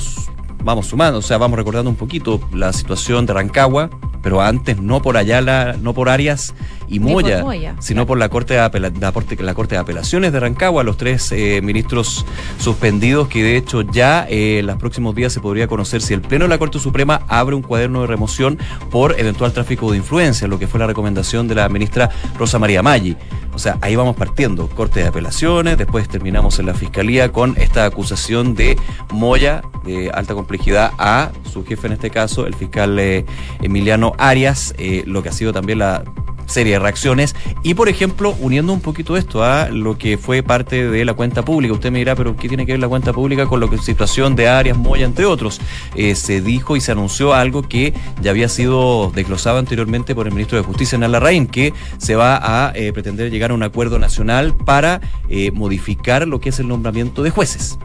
vamos 0.63 0.87
sumando, 0.87 1.19
o 1.19 1.23
sea, 1.23 1.39
vamos 1.39 1.59
recordando 1.59 1.91
un 1.91 1.97
poquito 1.97 2.41
la 2.53 2.73
situación 2.73 3.27
de 3.27 3.33
Rancagua, 3.33 3.91
pero 4.23 4.41
antes 4.43 4.81
no 4.81 5.01
por 5.01 5.17
Ayala, 5.17 5.77
no 5.81 5.95
por 5.95 6.09
Arias 6.09 6.55
y 6.89 7.01
Moya, 7.01 7.77
sino 7.81 8.07
por 8.07 8.19
la 8.19 8.29
Corte 8.29 8.55
de, 8.55 8.81
la, 8.81 9.13
Corte 9.55 9.75
de 9.75 9.81
Apelaciones 9.81 10.33
de 10.33 10.41
Rancagua, 10.41 10.83
los 10.85 10.97
tres 10.97 11.33
eh, 11.33 11.61
ministros 11.63 12.25
suspendidos, 12.59 13.29
que 13.29 13.43
de 13.43 13.57
hecho 13.57 13.83
ya 13.83 14.27
eh, 14.29 14.59
en 14.61 14.67
los 14.67 14.77
próximos 14.77 15.15
días 15.15 15.33
se 15.33 15.41
podría 15.41 15.67
conocer 15.67 16.03
si 16.03 16.15
el 16.15 16.21
Pleno 16.21 16.45
de 16.45 16.51
la 16.51 16.59
Corte 16.59 16.79
Suprema 16.79 17.23
abre 17.29 17.55
un 17.55 17.63
cuaderno 17.63 18.03
de 18.03 18.07
remoción 18.07 18.59
por 18.91 19.19
eventual 19.19 19.53
tráfico 19.53 19.91
de 19.91 19.99
influencia, 19.99 20.49
lo 20.49 20.59
que 20.59 20.67
fue 20.67 20.81
la 20.81 20.87
recomendación 20.87 21.49
de 21.49 21.55
la 21.55 21.69
ministra 21.69 22.11
Rosa 22.39 22.59
María 22.59 22.83
Maggi. 22.83 23.17
O 23.55 23.59
sea, 23.59 23.79
ahí 23.81 23.97
vamos 23.97 24.17
partiendo, 24.17 24.69
Corte 24.69 25.01
de 25.01 25.07
Apelaciones, 25.07 25.79
después 25.79 26.09
terminamos 26.09 26.59
en 26.59 26.67
la 26.67 26.75
Fiscalía 26.75 27.33
con 27.33 27.57
esta 27.57 27.87
acusación 27.87 28.55
de 28.55 28.79
Moya, 29.13 29.63
de 29.85 30.11
alta 30.11 30.35
complejidad, 30.35 30.93
a 30.99 31.31
su 31.51 31.65
jefe 31.65 31.87
en 31.87 31.95
este 31.95 32.11
caso, 32.11 32.47
el 32.47 32.55
fiscal 32.55 32.99
eh, 32.99 33.25
Emiliano 33.63 34.13
Arias, 34.19 34.75
eh, 34.77 35.05
lo 35.07 35.23
que 35.23 35.31
ha 35.31 35.33
sido 35.33 35.55
también 35.55 35.79
la 35.79 36.05
serie 36.47 36.75
de 36.75 36.79
reacciones. 36.79 37.35
Y, 37.63 37.75
por 37.75 37.89
ejemplo, 37.89 38.35
uniendo 38.41 38.73
un 38.73 38.81
poquito 38.81 39.17
esto 39.17 39.45
a 39.45 39.69
lo 39.69 39.99
que 39.99 40.19
fue 40.19 40.43
parte 40.43 40.89
de 40.89 41.05
la 41.05 41.15
cuenta 41.15 41.45
pública, 41.45 41.75
usted 41.75 41.91
me 41.91 41.99
dirá, 41.99 42.15
pero 42.15 42.37
¿qué 42.37 42.49
tiene 42.49 42.67
que 42.67 42.73
ver 42.73 42.81
la 42.81 42.89
cuenta 42.89 43.13
pública 43.13 43.47
con 43.47 43.61
la 43.61 43.69
situación 43.79 44.37
de 44.37 44.49
Arias, 44.49 44.77
Moya, 44.77 45.07
entre 45.07 45.27
otros? 45.27 45.61
Eh, 45.95 46.15
se 46.15 46.41
dijo 46.41 46.77
y 46.77 46.81
se 46.81 46.93
anunció 46.93 47.35
algo 47.35 47.63
que 47.63 47.93
ya 48.23 48.31
había 48.31 48.49
sido 48.49 49.13
desglosado 49.15 49.59
anteriormente 49.59 50.15
por 50.15 50.27
el 50.27 50.33
ministro 50.33 50.59
de 50.59 50.65
Justicia, 50.65 50.99
Nala 50.99 51.19
Larraín, 51.19 51.47
que 51.47 51.73
se 51.99 52.15
va 52.15 52.39
a 52.43 52.73
eh, 52.75 52.93
pretender 52.93 53.31
llegar 53.31 53.51
a 53.51 53.55
un 53.55 53.63
acuerdo 53.63 53.99
nacional 53.99 54.55
para 54.55 55.01
eh, 55.29 55.51
modificar 55.51 56.27
lo 56.27 56.41
que 56.41 56.51
es 56.51 56.61
el 56.61 56.69
nombramiento 56.69 57.23
de 57.23 57.31
jueces 57.31 57.79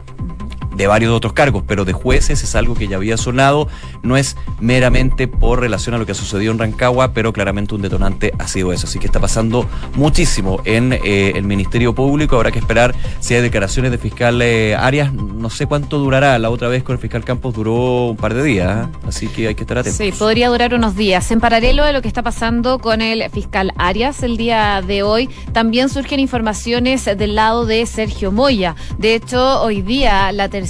de 0.74 0.86
varios 0.86 1.12
otros 1.12 1.32
cargos, 1.32 1.62
pero 1.66 1.84
de 1.84 1.92
jueces 1.92 2.42
es 2.42 2.54
algo 2.54 2.74
que 2.74 2.88
ya 2.88 2.96
había 2.96 3.16
sonado, 3.16 3.68
no 4.02 4.16
es 4.16 4.36
meramente 4.60 5.28
por 5.28 5.60
relación 5.60 5.94
a 5.94 5.98
lo 5.98 6.06
que 6.06 6.12
ha 6.12 6.14
sucedido 6.14 6.52
en 6.52 6.58
Rancagua, 6.58 7.12
pero 7.12 7.32
claramente 7.32 7.74
un 7.74 7.82
detonante 7.82 8.32
ha 8.38 8.48
sido 8.48 8.72
eso. 8.72 8.86
Así 8.86 8.98
que 8.98 9.06
está 9.06 9.20
pasando 9.20 9.68
muchísimo 9.94 10.60
en 10.64 10.92
eh, 10.92 11.32
el 11.34 11.44
Ministerio 11.44 11.94
Público, 11.94 12.36
habrá 12.36 12.50
que 12.50 12.58
esperar 12.58 12.94
si 13.20 13.34
hay 13.34 13.42
declaraciones 13.42 13.90
de 13.90 13.98
fiscal 13.98 14.40
eh, 14.42 14.74
Arias, 14.74 15.12
no 15.12 15.50
sé 15.50 15.66
cuánto 15.66 15.98
durará, 15.98 16.38
la 16.38 16.50
otra 16.50 16.68
vez 16.68 16.82
con 16.82 16.94
el 16.94 17.00
fiscal 17.00 17.24
Campos 17.24 17.54
duró 17.54 18.06
un 18.06 18.16
par 18.16 18.34
de 18.34 18.42
días, 18.42 18.86
¿eh? 18.86 18.90
así 19.06 19.28
que 19.28 19.48
hay 19.48 19.54
que 19.54 19.62
estar 19.62 19.78
atentos. 19.78 19.98
Sí, 19.98 20.12
podría 20.18 20.48
durar 20.48 20.74
unos 20.74 20.96
días. 20.96 21.30
En 21.30 21.40
paralelo 21.40 21.84
de 21.84 21.92
lo 21.92 22.02
que 22.02 22.08
está 22.08 22.22
pasando 22.22 22.78
con 22.78 23.02
el 23.02 23.28
fiscal 23.30 23.72
Arias 23.76 24.22
el 24.22 24.36
día 24.36 24.82
de 24.86 25.02
hoy, 25.02 25.28
también 25.52 25.88
surgen 25.88 26.20
informaciones 26.20 27.04
del 27.04 27.34
lado 27.34 27.66
de 27.66 27.84
Sergio 27.86 28.32
Moya. 28.32 28.74
De 28.98 29.14
hecho, 29.14 29.62
hoy 29.62 29.82
día 29.82 30.32
la 30.32 30.48
tercera 30.48 30.61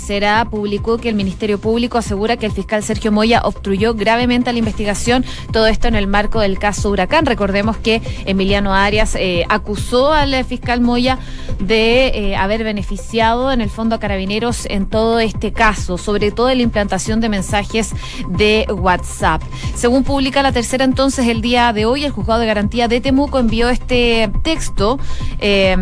publicó 0.50 0.99
que 0.99 1.08
el 1.08 1.14
Ministerio 1.14 1.58
Público 1.58 1.99
asegura 1.99 2.37
que 2.37 2.46
el 2.46 2.52
fiscal 2.52 2.82
Sergio 2.82 3.12
Moya 3.12 3.42
obstruyó 3.44 3.94
gravemente 3.94 4.52
la 4.52 4.58
investigación, 4.58 5.25
todo 5.52 5.66
esto 5.66 5.88
en 5.88 5.94
el 5.94 6.06
marco 6.06 6.40
del 6.40 6.58
caso 6.58 6.90
Huracán. 6.90 7.26
Recordemos 7.26 7.76
que 7.76 8.02
Emiliano 8.25 8.75
Arias 8.75 9.14
eh, 9.14 9.44
acusó 9.49 10.12
al 10.12 10.44
fiscal 10.44 10.80
Moya 10.80 11.18
de 11.58 12.06
eh, 12.08 12.37
haber 12.37 12.64
beneficiado 12.64 13.52
en 13.52 13.61
el 13.61 13.70
fondo 13.70 13.96
a 13.96 14.00
carabineros 14.00 14.66
en 14.66 14.87
todo 14.87 15.20
este 15.20 15.52
caso, 15.52 15.99
sobre 15.99 16.30
todo 16.30 16.50
en 16.50 16.58
la 16.58 16.62
implantación 16.62 17.20
de 17.20 17.28
mensajes 17.28 17.92
de 18.28 18.66
WhatsApp. 18.70 19.42
Según 19.75 20.04
publica 20.04 20.42
la 20.42 20.52
tercera 20.52 20.84
entonces 20.84 21.28
el 21.28 21.42
día 21.42 21.72
de 21.72 21.84
hoy, 21.84 22.04
el 22.04 22.12
juzgado 22.12 22.40
de 22.40 22.46
garantía 22.46 22.88
de 22.88 23.00
Temuco 23.00 23.38
envió 23.38 23.68
este 23.68 24.30
texto 24.42 24.99
eh, 25.40 25.76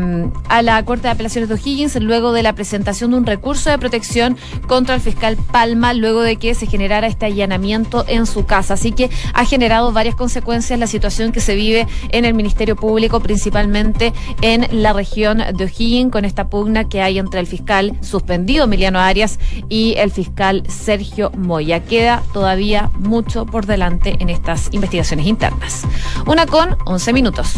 a 0.49 0.62
la 0.62 0.85
Corte 0.85 1.05
de 1.05 1.11
Apelaciones 1.11 1.49
de 1.49 1.55
O'Higgins 1.55 1.97
luego 2.00 2.33
de 2.33 2.43
la 2.43 2.55
presentación 2.55 3.12
de 3.12 3.19
un 3.19 3.26
recurso 3.26 3.71
de 3.71 3.79
protección 3.79 4.00
contra 4.66 4.95
el 4.95 5.00
fiscal 5.00 5.37
Palma 5.37 5.92
luego 5.92 6.23
de 6.23 6.37
que 6.37 6.54
se 6.54 6.66
generara 6.66 7.07
este 7.07 7.26
allanamiento 7.26 8.04
en 8.09 8.26
su 8.26 8.47
casa. 8.47 8.75
Así 8.75 8.92
que 8.92 9.11
ha 9.35 9.45
generado 9.45 9.92
varias 9.92 10.14
consecuencias 10.14 10.78
la 10.78 10.87
situación 10.87 11.33
que 11.33 11.40
se 11.40 11.54
vive 11.54 11.87
en 12.11 12.25
el 12.25 12.35
Ministerio 12.35 12.76
Público, 12.76 13.21
principalmente 13.21 14.12
en 14.42 14.66
la 14.71 14.92
región 14.92 15.38
de 15.38 15.64
O'Higgins, 15.64 16.12
con 16.12 16.25
esta 16.25 16.49
pugna 16.49 16.88
que 16.88 17.02
hay 17.02 17.19
entre 17.19 17.40
el 17.40 17.47
fiscal 17.47 17.97
suspendido 18.00 18.64
Emiliano 18.64 18.99
Arias 18.99 19.38
y 19.69 19.95
el 19.97 20.11
fiscal 20.11 20.62
Sergio 20.69 21.30
Moya. 21.37 21.80
Queda 21.80 22.23
todavía 22.33 22.90
mucho 22.99 23.47
por 23.47 23.66
delante 23.66 24.16
en 24.19 24.28
estas 24.28 24.69
investigaciones 24.73 25.26
internas. 25.26 25.83
Una 26.26 26.47
con 26.47 26.76
11 26.87 27.12
minutos. 27.12 27.52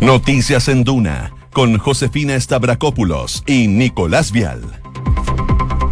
Noticias 0.00 0.68
en 0.68 0.84
Duna 0.84 1.32
con 1.54 1.78
Josefina 1.78 2.38
Stavrakopoulos 2.38 3.44
y 3.46 3.68
Nicolás 3.68 4.32
Vial. 4.32 4.83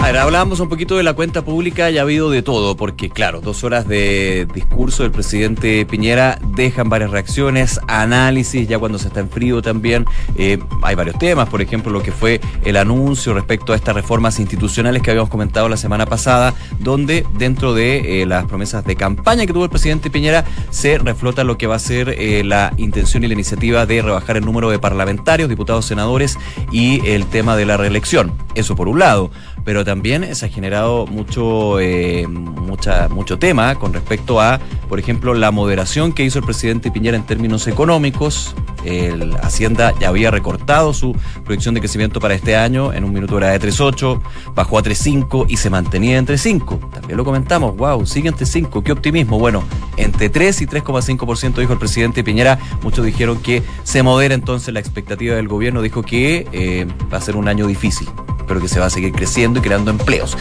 A 0.03 0.07
ver, 0.07 0.17
hablábamos 0.17 0.59
un 0.59 0.69
poquito 0.69 0.97
de 0.97 1.05
la 1.05 1.13
cuenta 1.13 1.45
pública 1.45 1.89
y 1.89 1.97
ha 1.97 2.03
habido 2.03 2.29
de 2.29 2.43
todo, 2.43 2.77
porque 2.77 3.09
claro, 3.09 3.41
dos 3.41 3.63
horas 3.63 3.87
de 3.87 4.49
discurso 4.53 5.05
del 5.05 5.13
presidente 5.13 5.87
Piñera 5.87 6.41
dejan 6.57 6.89
varias 6.89 7.13
reacciones, 7.13 7.79
análisis, 7.87 8.67
ya 8.67 8.81
cuando 8.81 8.99
se 8.99 9.07
está 9.07 9.21
en 9.21 9.31
frío 9.31 9.63
también. 9.63 10.05
Eh, 10.37 10.59
hay 10.83 10.97
varios 10.97 11.17
temas, 11.21 11.49
por 11.49 11.63
ejemplo, 11.63 11.93
lo 11.93 12.03
que 12.03 12.11
fue 12.11 12.41
el 12.65 12.79
anuncio 12.79 13.33
respecto 13.33 13.73
a 13.73 13.77
estas 13.77 13.95
reformas 13.95 14.41
institucionales 14.41 15.03
que 15.03 15.13
habíamos 15.13 15.31
comentado 15.31 15.69
la 15.69 15.77
semana 15.77 16.05
pasada, 16.05 16.53
donde 16.81 17.25
dentro 17.39 17.73
de 17.73 18.23
eh, 18.23 18.27
las 18.27 18.47
promesas 18.47 18.85
de 18.85 18.97
campaña 18.97 19.47
que 19.47 19.53
tuvo 19.53 19.65
el 19.65 19.71
presidente 19.71 20.11
Piñera 20.11 20.45
se 20.71 20.99
reflota 20.99 21.45
lo 21.45 21.57
que 21.57 21.69
va 21.69 21.77
a 21.77 21.79
ser 21.79 22.17
eh, 22.19 22.43
la 22.43 22.73
intención 22.77 23.23
y 23.23 23.29
la 23.29 23.35
iniciativa 23.35 23.87
de 23.87 24.03
rebajar 24.03 24.37
el 24.37 24.45
número 24.45 24.69
de 24.69 24.81
parlamentarios, 24.81 25.49
diputados, 25.49 25.87
senadores 25.87 26.39
y 26.73 27.07
el 27.07 27.27
tema 27.27 27.57
de 27.57 27.67
la 27.67 27.77
reelección. 27.77 28.33
Eso 28.57 28.75
por 28.75 28.89
un 28.89 28.99
lado 28.99 29.31
pero 29.65 29.85
también 29.85 30.35
se 30.35 30.47
ha 30.47 30.49
generado 30.49 31.07
mucho, 31.07 31.79
eh, 31.81 32.27
mucho 32.27 33.39
tema 33.39 33.75
con 33.77 33.93
respecto 33.93 34.41
a, 34.41 34.61
por 34.89 34.99
ejemplo, 34.99 35.35
la 35.35 35.51
moderación 35.51 36.13
que 36.13 36.25
hizo 36.25 36.39
el 36.39 36.45
presidente 36.45 36.91
Piñera 36.91 37.17
en 37.17 37.25
términos 37.25 37.67
económicos. 37.67 38.55
El 38.85 39.37
Hacienda 39.37 39.95
ya 40.01 40.09
había 40.09 40.33
recortado 40.33 40.93
su 40.93 41.15
proyección 41.45 41.75
de 41.75 41.81
crecimiento 41.81 42.19
para 42.19 42.35
este 42.35 42.57
año, 42.57 42.93
en 42.93 43.05
un 43.05 43.13
minuto 43.13 43.39
era 43.39 43.51
de 43.51 43.61
3.8, 43.61 44.21
bajó 44.57 44.79
a 44.79 44.83
3.5 44.83 45.47
y 45.49 45.57
se 45.57 45.71
mantenía 45.71 46.19
entre 46.19 46.37
5. 46.37 46.91
También 46.93 47.17
lo 47.17 47.25
comentamos, 47.25 47.77
wow, 47.77 48.05
sigue 48.05 48.29
entre 48.29 48.45
5, 48.45 48.83
qué 48.83 48.91
optimismo. 48.91 49.39
Bueno, 49.39 49.63
entre 49.97 50.31
3 50.31 50.63
y 50.63 50.67
3,5% 50.67 51.55
dijo 51.61 51.73
el 51.73 51.79
presidente 51.79 52.25
Piñera, 52.25 52.59
muchos 52.83 53.05
dijeron 53.05 53.41
que 53.41 53.63
se 53.85 54.03
modera 54.03 54.35
entonces 54.35 54.75
la 54.75 54.81
expectativa 54.81 55.37
del 55.37 55.47
gobierno, 55.47 55.81
dijo 55.81 56.03
que 56.03 56.49
eh, 56.53 56.87
va 57.13 57.19
a 57.19 57.21
ser 57.21 57.37
un 57.37 57.47
año 57.47 57.69
difícil 57.69 58.09
pero 58.53 58.61
que 58.61 58.69
se 58.69 58.79
va 58.79 58.87
a 58.87 58.91
seguir 58.91 59.13
creciendo 59.13 59.61
y 59.61 59.63
creando 59.63 59.91
empleos. 59.91 60.37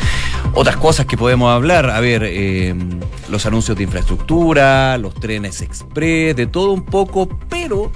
Otras 0.54 0.76
cosas 0.76 1.06
que 1.06 1.16
podemos 1.16 1.50
hablar, 1.50 1.90
a 1.90 2.02
ver, 2.02 2.24
eh, 2.26 2.76
los 3.30 3.46
anuncios 3.46 3.78
de 3.78 3.86
infraestructura, 3.86 4.98
los 4.98 5.16
trenes 5.16 5.62
express, 5.62 6.36
de 6.36 6.46
todo 6.46 6.74
un 6.74 6.84
poco, 6.84 7.30
pero 7.48 7.90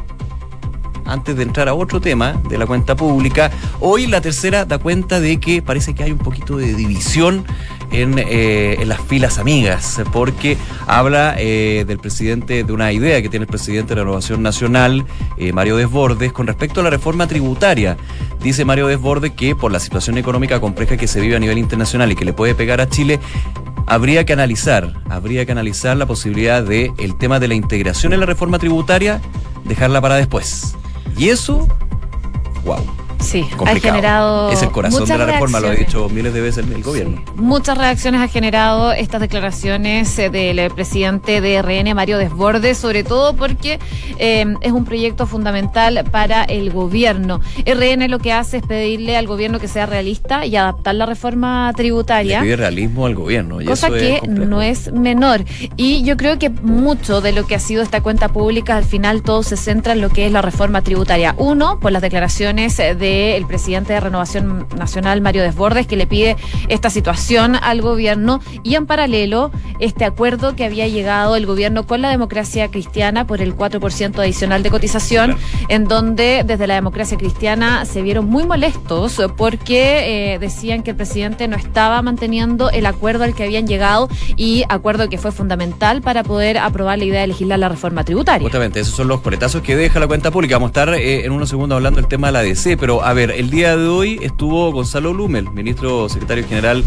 antes 1.05 1.35
de 1.35 1.43
entrar 1.43 1.69
a 1.69 1.73
otro 1.73 2.01
tema 2.01 2.33
de 2.49 2.57
la 2.57 2.65
cuenta 2.65 2.95
pública, 2.95 3.51
hoy 3.79 4.07
la 4.07 4.21
tercera 4.21 4.65
da 4.65 4.77
cuenta 4.77 5.19
de 5.19 5.39
que 5.39 5.61
parece 5.61 5.93
que 5.93 6.03
hay 6.03 6.11
un 6.11 6.17
poquito 6.17 6.57
de 6.57 6.73
división 6.73 7.45
en, 7.91 8.15
eh, 8.17 8.83
las 8.85 8.99
filas 9.01 9.37
amigas, 9.37 10.01
porque 10.11 10.57
habla 10.87 11.35
eh, 11.37 11.85
del 11.87 11.99
presidente, 11.99 12.63
de 12.63 12.73
una 12.73 12.91
idea 12.91 13.21
que 13.21 13.29
tiene 13.29 13.43
el 13.43 13.47
presidente 13.47 13.89
de 13.89 13.95
la 13.95 14.01
Renovación 14.03 14.41
Nacional, 14.43 15.05
eh, 15.37 15.53
Mario 15.53 15.77
Desbordes, 15.77 16.33
con 16.33 16.47
respecto 16.47 16.81
a 16.81 16.83
la 16.83 16.89
reforma 16.89 17.27
tributaria. 17.27 17.97
Dice 18.41 18.65
Mario 18.65 18.87
Desbordes 18.87 19.31
que 19.31 19.55
por 19.55 19.71
la 19.71 19.79
situación 19.79 20.17
económica 20.17 20.59
compleja 20.59 20.97
que 20.97 21.07
se 21.07 21.21
vive 21.21 21.35
a 21.35 21.39
nivel 21.39 21.57
internacional 21.57 22.11
y 22.11 22.15
que 22.15 22.25
le 22.25 22.33
puede 22.33 22.55
pegar 22.55 22.81
a 22.81 22.89
Chile, 22.89 23.19
habría 23.87 24.25
que 24.25 24.33
analizar, 24.33 24.93
habría 25.09 25.45
que 25.45 25.51
analizar 25.51 25.95
la 25.97 26.05
posibilidad 26.05 26.63
de 26.63 26.91
el 26.97 27.17
tema 27.17 27.39
de 27.39 27.47
la 27.47 27.55
integración 27.55 28.13
en 28.13 28.19
la 28.19 28.25
reforma 28.25 28.59
tributaria, 28.59 29.21
dejarla 29.63 30.01
para 30.01 30.15
después. 30.15 30.75
Y 31.17 31.29
eso, 31.29 31.67
wow. 32.63 33.04
Sí, 33.19 33.45
ha 33.65 33.75
generado. 33.75 34.51
Es 34.51 34.61
el 34.61 34.71
corazón 34.71 35.05
de 35.05 35.17
la 35.17 35.25
reforma, 35.25 35.59
lo 35.59 35.69
ha 35.69 35.71
dicho 35.71 36.09
miles 36.09 36.33
de 36.33 36.41
veces 36.41 36.65
el, 36.65 36.83
gobierno. 36.83 37.23
Muchas 37.35 37.77
reacciones 37.77 38.21
ha 38.21 38.27
generado 38.27 38.91
estas 38.91 39.21
declaraciones 39.21 40.17
eh, 40.19 40.29
del 40.29 40.71
presidente 40.71 41.41
de 41.41 41.61
RN, 41.61 41.93
Mario 41.95 42.17
Desbordes, 42.17 42.77
sobre 42.77 43.03
todo 43.03 43.35
porque 43.35 43.79
eh, 44.17 44.45
es 44.61 44.71
un 44.71 44.85
proyecto 44.85 45.25
fundamental 45.25 46.05
para 46.11 46.43
el 46.43 46.71
gobierno. 46.71 47.41
RN 47.65 48.09
lo 48.09 48.19
que 48.19 48.31
hace 48.31 48.57
es 48.57 48.63
pedirle 48.63 49.17
al 49.17 49.27
gobierno 49.27 49.59
que 49.59 49.67
sea 49.67 49.85
realista 49.85 50.45
y 50.45 50.55
adaptar 50.55 50.95
la 50.95 51.05
reforma 51.05 51.71
tributaria. 51.75 52.39
Le 52.39 52.45
pide 52.45 52.55
realismo 52.57 53.05
al 53.05 53.15
gobierno. 53.15 53.57
cosa 53.65 53.89
que 53.89 54.21
no 54.27 54.61
es 54.61 54.91
menor. 54.91 55.43
Y 55.77 56.03
yo 56.03 56.17
creo 56.17 56.37
que 56.39 56.49
mucho 56.49 57.21
de 57.21 57.31
lo 57.31 57.47
que 57.47 57.55
ha 57.55 57.59
sido 57.59 57.81
esta 57.81 58.01
cuenta 58.01 58.29
pública, 58.29 58.75
al 58.77 58.85
final 58.85 59.23
todo 59.23 59.43
se 59.43 59.57
centra 59.57 59.93
en 59.93 60.01
lo 60.01 60.09
que 60.09 60.25
es 60.25 60.31
la 60.31 60.41
reforma 60.41 60.81
tributaria. 60.81 61.35
Uno, 61.37 61.79
por 61.79 61.91
las 61.91 62.01
declaraciones 62.01 62.77
de 62.77 63.04
el 63.05 63.45
presidente 63.45 63.93
de 63.93 63.99
Renovación 63.99 64.67
Nacional, 64.77 65.21
Mario 65.21 65.43
Desbordes, 65.43 65.87
que 65.87 65.95
le 65.95 66.07
pide 66.07 66.35
esta 66.67 66.89
situación 66.89 67.55
al 67.55 67.81
gobierno 67.81 68.41
y 68.63 68.75
en 68.75 68.85
paralelo 68.85 69.51
este 69.79 70.05
acuerdo 70.05 70.55
que 70.55 70.65
había 70.65 70.87
llegado 70.87 71.35
el 71.35 71.45
gobierno 71.45 71.85
con 71.85 72.01
la 72.01 72.09
democracia 72.09 72.69
cristiana 72.69 73.27
por 73.27 73.41
el 73.41 73.55
4% 73.55 74.19
adicional 74.19 74.63
de 74.63 74.69
cotización, 74.69 75.37
en 75.69 75.85
donde 75.85 76.43
desde 76.45 76.67
la 76.67 76.75
democracia 76.75 77.17
cristiana 77.17 77.85
se 77.85 78.01
vieron 78.01 78.25
muy 78.25 78.45
molestos 78.45 79.21
porque 79.37 80.33
eh, 80.33 80.39
decían 80.39 80.83
que 80.83 80.91
el 80.91 80.97
presidente 80.97 81.47
no 81.47 81.55
estaba 81.55 82.01
manteniendo 82.01 82.69
el 82.69 82.85
acuerdo 82.85 83.23
al 83.23 83.35
que 83.35 83.43
habían 83.43 83.67
llegado 83.67 84.09
y 84.35 84.63
acuerdo 84.69 85.09
que 85.09 85.17
fue 85.17 85.31
fundamental 85.31 86.01
para 86.01 86.23
poder 86.23 86.57
aprobar 86.57 86.97
la 86.97 87.05
idea 87.05 87.21
de 87.21 87.27
legislar 87.27 87.59
la 87.59 87.69
reforma 87.69 88.03
tributaria. 88.03 88.43
Justamente, 88.43 88.79
esos 88.79 88.95
son 88.95 89.07
los 89.07 89.21
coletazos 89.21 89.61
que 89.61 89.75
deja 89.75 89.99
la 89.99 90.07
cuenta 90.07 90.31
pública. 90.31 90.55
Vamos 90.55 90.69
a 90.69 90.71
estar 90.71 90.93
eh, 90.95 91.25
en 91.25 91.31
unos 91.31 91.49
segundos 91.49 91.75
hablando 91.75 91.99
del 91.99 92.07
tema 92.07 92.27
de 92.27 92.33
la 92.33 92.41
DC, 92.41 92.77
pero 92.77 92.94
a 93.03 93.13
ver, 93.13 93.31
el 93.31 93.49
día 93.49 93.75
de 93.75 93.87
hoy 93.87 94.19
estuvo 94.21 94.71
Gonzalo 94.71 95.13
Lumel, 95.13 95.49
ministro 95.51 96.09
secretario 96.09 96.47
general 96.47 96.83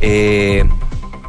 eh, 0.00 0.64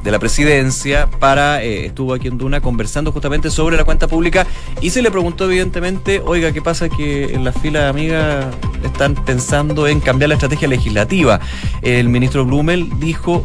de 0.03 0.11
la 0.11 0.19
presidencia, 0.19 1.09
para 1.19 1.63
eh, 1.63 1.85
estuvo 1.85 2.13
aquí 2.13 2.27
en 2.27 2.37
Duna 2.37 2.61
conversando 2.61 3.11
justamente 3.11 3.49
sobre 3.49 3.77
la 3.77 3.83
cuenta 3.83 4.07
pública 4.07 4.45
y 4.81 4.89
se 4.89 5.01
le 5.01 5.11
preguntó 5.11 5.45
evidentemente, 5.45 6.21
oiga, 6.25 6.51
¿qué 6.51 6.61
pasa 6.61 6.89
que 6.89 7.33
en 7.33 7.43
la 7.43 7.51
fila 7.51 7.89
amiga 7.89 8.51
están 8.83 9.15
pensando 9.15 9.87
en 9.87 9.99
cambiar 9.99 10.29
la 10.29 10.35
estrategia 10.35 10.67
legislativa? 10.67 11.39
El 11.81 12.09
ministro 12.09 12.45
Blumel 12.45 12.89
dijo 12.99 13.43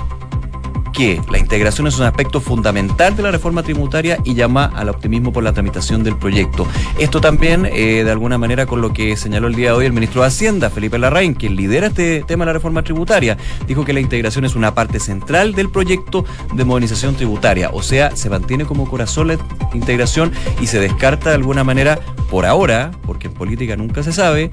que 0.99 1.23
la 1.31 1.39
integración 1.39 1.87
es 1.87 1.97
un 2.01 2.07
aspecto 2.07 2.41
fundamental 2.41 3.15
de 3.15 3.23
la 3.23 3.31
reforma 3.31 3.63
tributaria 3.63 4.19
y 4.25 4.35
llama 4.35 4.65
al 4.75 4.89
optimismo 4.89 5.33
por 5.33 5.45
la 5.45 5.53
tramitación 5.53 6.03
del 6.03 6.17
proyecto. 6.17 6.67
Esto 6.99 7.21
también, 7.21 7.67
eh, 7.67 8.03
de 8.03 8.11
alguna 8.11 8.37
manera, 8.37 8.67
con 8.67 8.81
lo 8.81 8.93
que 8.93 9.17
señaló 9.17 9.47
el 9.47 9.55
día 9.55 9.69
de 9.69 9.77
hoy 9.77 9.87
el 9.87 9.93
ministro 9.93 10.23
de 10.23 10.27
Hacienda, 10.27 10.71
Felipe 10.71 10.99
Larraín, 10.99 11.35
quien 11.35 11.55
lidera 11.55 11.87
este 11.87 12.25
tema 12.27 12.45
de 12.45 12.49
la 12.49 12.53
reforma 12.55 12.83
tributaria, 12.83 13.37
dijo 13.69 13.85
que 13.85 13.93
la 13.93 14.01
integración 14.01 14.45
es 14.45 14.57
una 14.57 14.75
parte 14.75 14.99
central 14.99 15.55
del 15.55 15.71
proyecto 15.71 16.25
de 16.53 16.65
modernización 16.65 17.15
tributaria, 17.15 17.71
o 17.73 17.85
sea, 17.85 18.17
se 18.17 18.29
mantiene 18.29 18.65
como 18.65 18.91
corazón 18.91 19.29
la 19.29 19.39
integración 19.75 20.33
y 20.61 20.67
se 20.67 20.81
descarta 20.81 21.29
de 21.29 21.37
alguna 21.37 21.63
manera, 21.63 22.01
por 22.29 22.45
ahora, 22.45 22.91
porque 23.07 23.29
en 23.29 23.35
política 23.35 23.77
nunca 23.77 24.03
se 24.03 24.13
sabe, 24.13 24.51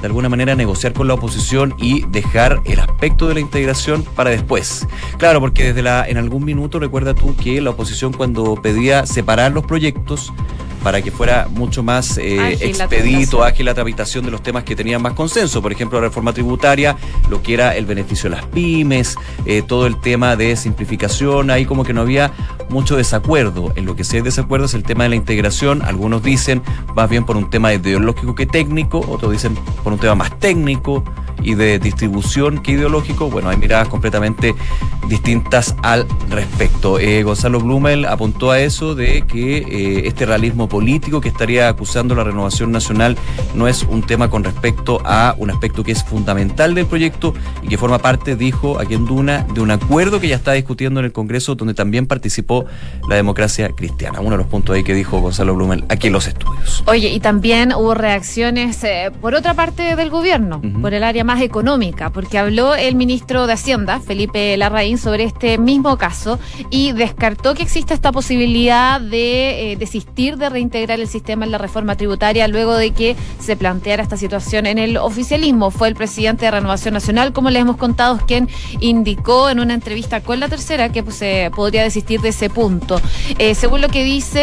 de 0.00 0.06
alguna 0.06 0.28
manera 0.28 0.54
negociar 0.54 0.92
con 0.92 1.08
la 1.08 1.14
oposición 1.14 1.74
y 1.78 2.04
dejar 2.08 2.60
el 2.64 2.80
aspecto 2.80 3.28
de 3.28 3.34
la 3.34 3.40
integración 3.40 4.02
para 4.02 4.30
después. 4.30 4.86
Claro, 5.18 5.40
porque 5.40 5.64
desde 5.64 5.82
la 5.82 6.08
en 6.08 6.16
algún 6.16 6.44
minuto 6.44 6.78
recuerda 6.78 7.14
tú 7.14 7.36
que 7.36 7.60
la 7.60 7.70
oposición 7.70 8.12
cuando 8.12 8.54
pedía 8.56 9.06
separar 9.06 9.52
los 9.52 9.64
proyectos 9.64 10.32
para 10.82 11.02
que 11.02 11.10
fuera 11.10 11.48
mucho 11.50 11.82
más 11.82 12.18
eh, 12.18 12.58
expedito, 12.60 13.44
ágil 13.44 13.66
la 13.66 13.74
tramitación 13.74 14.24
de 14.24 14.30
los 14.30 14.42
temas 14.42 14.64
que 14.64 14.74
tenían 14.74 15.02
más 15.02 15.12
consenso. 15.12 15.60
Por 15.62 15.72
ejemplo, 15.72 16.00
la 16.00 16.06
reforma 16.06 16.32
tributaria, 16.32 16.96
lo 17.28 17.42
que 17.42 17.54
era 17.54 17.76
el 17.76 17.86
beneficio 17.86 18.30
de 18.30 18.36
las 18.36 18.46
pymes, 18.46 19.16
eh, 19.44 19.62
todo 19.66 19.86
el 19.86 20.00
tema 20.00 20.36
de 20.36 20.56
simplificación, 20.56 21.50
ahí 21.50 21.66
como 21.66 21.84
que 21.84 21.92
no 21.92 22.02
había 22.02 22.32
mucho 22.68 22.96
desacuerdo. 22.96 23.72
En 23.76 23.84
lo 23.86 23.96
que 23.96 24.04
sí 24.04 24.16
hay 24.16 24.22
desacuerdo 24.22 24.66
es 24.66 24.74
el 24.74 24.82
tema 24.82 25.04
de 25.04 25.10
la 25.10 25.16
integración. 25.16 25.82
Algunos 25.82 26.22
dicen 26.22 26.62
más 26.94 27.08
bien 27.08 27.24
por 27.24 27.36
un 27.36 27.50
tema 27.50 27.72
ideológico 27.72 28.34
que 28.34 28.46
técnico, 28.46 29.00
otros 29.08 29.32
dicen 29.32 29.54
por 29.82 29.92
un 29.92 29.98
tema 29.98 30.14
más 30.14 30.38
técnico 30.38 31.04
y 31.42 31.54
de 31.54 31.78
distribución 31.78 32.62
que 32.62 32.72
ideológico, 32.72 33.30
bueno, 33.30 33.48
hay 33.48 33.56
miradas 33.56 33.88
completamente 33.88 34.54
distintas 35.08 35.74
al 35.82 36.06
respecto. 36.30 36.98
Eh, 36.98 37.22
Gonzalo 37.22 37.60
Blumel 37.60 38.06
apuntó 38.06 38.50
a 38.50 38.60
eso 38.60 38.94
de 38.94 39.22
que 39.22 39.58
eh, 39.58 40.02
este 40.06 40.24
realismo 40.26 40.68
político 40.68 41.20
que 41.20 41.28
estaría 41.28 41.68
acusando 41.68 42.14
la 42.14 42.24
renovación 42.24 42.70
nacional 42.72 43.16
no 43.54 43.68
es 43.68 43.82
un 43.82 44.02
tema 44.02 44.30
con 44.30 44.44
respecto 44.44 45.02
a 45.04 45.34
un 45.38 45.50
aspecto 45.50 45.82
que 45.82 45.92
es 45.92 46.04
fundamental 46.04 46.74
del 46.74 46.86
proyecto 46.86 47.34
y 47.62 47.68
que 47.68 47.78
forma 47.78 47.98
parte, 47.98 48.36
dijo 48.36 48.78
aquí 48.78 48.94
en 48.94 49.04
Duna, 49.04 49.46
de 49.52 49.60
un 49.60 49.70
acuerdo 49.70 50.20
que 50.20 50.28
ya 50.28 50.36
está 50.36 50.52
discutiendo 50.52 51.00
en 51.00 51.06
el 51.06 51.12
Congreso 51.12 51.54
donde 51.54 51.74
también 51.74 52.06
participó 52.06 52.66
la 53.08 53.16
democracia 53.16 53.68
cristiana. 53.70 54.20
Uno 54.20 54.32
de 54.32 54.38
los 54.38 54.46
puntos 54.46 54.76
ahí 54.76 54.84
que 54.84 54.94
dijo 54.94 55.20
Gonzalo 55.20 55.54
Blumel 55.54 55.84
aquí 55.88 56.06
en 56.06 56.12
los 56.12 56.26
estudios. 56.26 56.84
Oye, 56.86 57.08
y 57.08 57.20
también 57.20 57.72
hubo 57.72 57.94
reacciones 57.94 58.82
eh, 58.84 59.10
por 59.20 59.34
otra 59.34 59.54
parte 59.54 59.96
del 59.96 60.10
gobierno, 60.10 60.60
por 60.80 60.94
el 60.94 61.02
área 61.02 61.24
más 61.24 61.29
económica, 61.38 62.10
porque 62.10 62.38
habló 62.38 62.74
el 62.74 62.96
ministro 62.96 63.46
de 63.46 63.52
Hacienda, 63.52 64.00
Felipe 64.00 64.56
Larraín, 64.56 64.98
sobre 64.98 65.24
este 65.24 65.58
mismo 65.58 65.96
caso 65.96 66.38
y 66.70 66.92
descartó 66.92 67.54
que 67.54 67.62
exista 67.62 67.94
esta 67.94 68.10
posibilidad 68.10 69.00
de 69.00 69.72
eh, 69.72 69.76
desistir 69.76 70.36
de 70.36 70.48
reintegrar 70.48 70.98
el 70.98 71.08
sistema 71.08 71.44
en 71.44 71.52
la 71.52 71.58
reforma 71.58 71.96
tributaria 71.96 72.48
luego 72.48 72.74
de 72.74 72.92
que 72.92 73.16
se 73.38 73.56
planteara 73.56 74.02
esta 74.02 74.16
situación 74.16 74.66
en 74.66 74.78
el 74.78 74.96
oficialismo. 74.96 75.70
Fue 75.70 75.88
el 75.88 75.94
presidente 75.94 76.46
de 76.46 76.50
Renovación 76.50 76.94
Nacional, 76.94 77.32
como 77.32 77.50
les 77.50 77.62
hemos 77.62 77.76
contado, 77.76 78.18
quien 78.26 78.48
indicó 78.80 79.50
en 79.50 79.60
una 79.60 79.74
entrevista 79.74 80.20
con 80.22 80.40
la 80.40 80.48
tercera 80.48 80.90
que 80.90 81.02
pues, 81.02 81.16
se 81.16 81.50
podría 81.54 81.82
desistir 81.82 82.20
de 82.20 82.30
ese 82.30 82.50
punto. 82.50 83.00
Eh, 83.38 83.54
según 83.54 83.80
lo 83.80 83.88
que 83.88 84.04
dice 84.04 84.40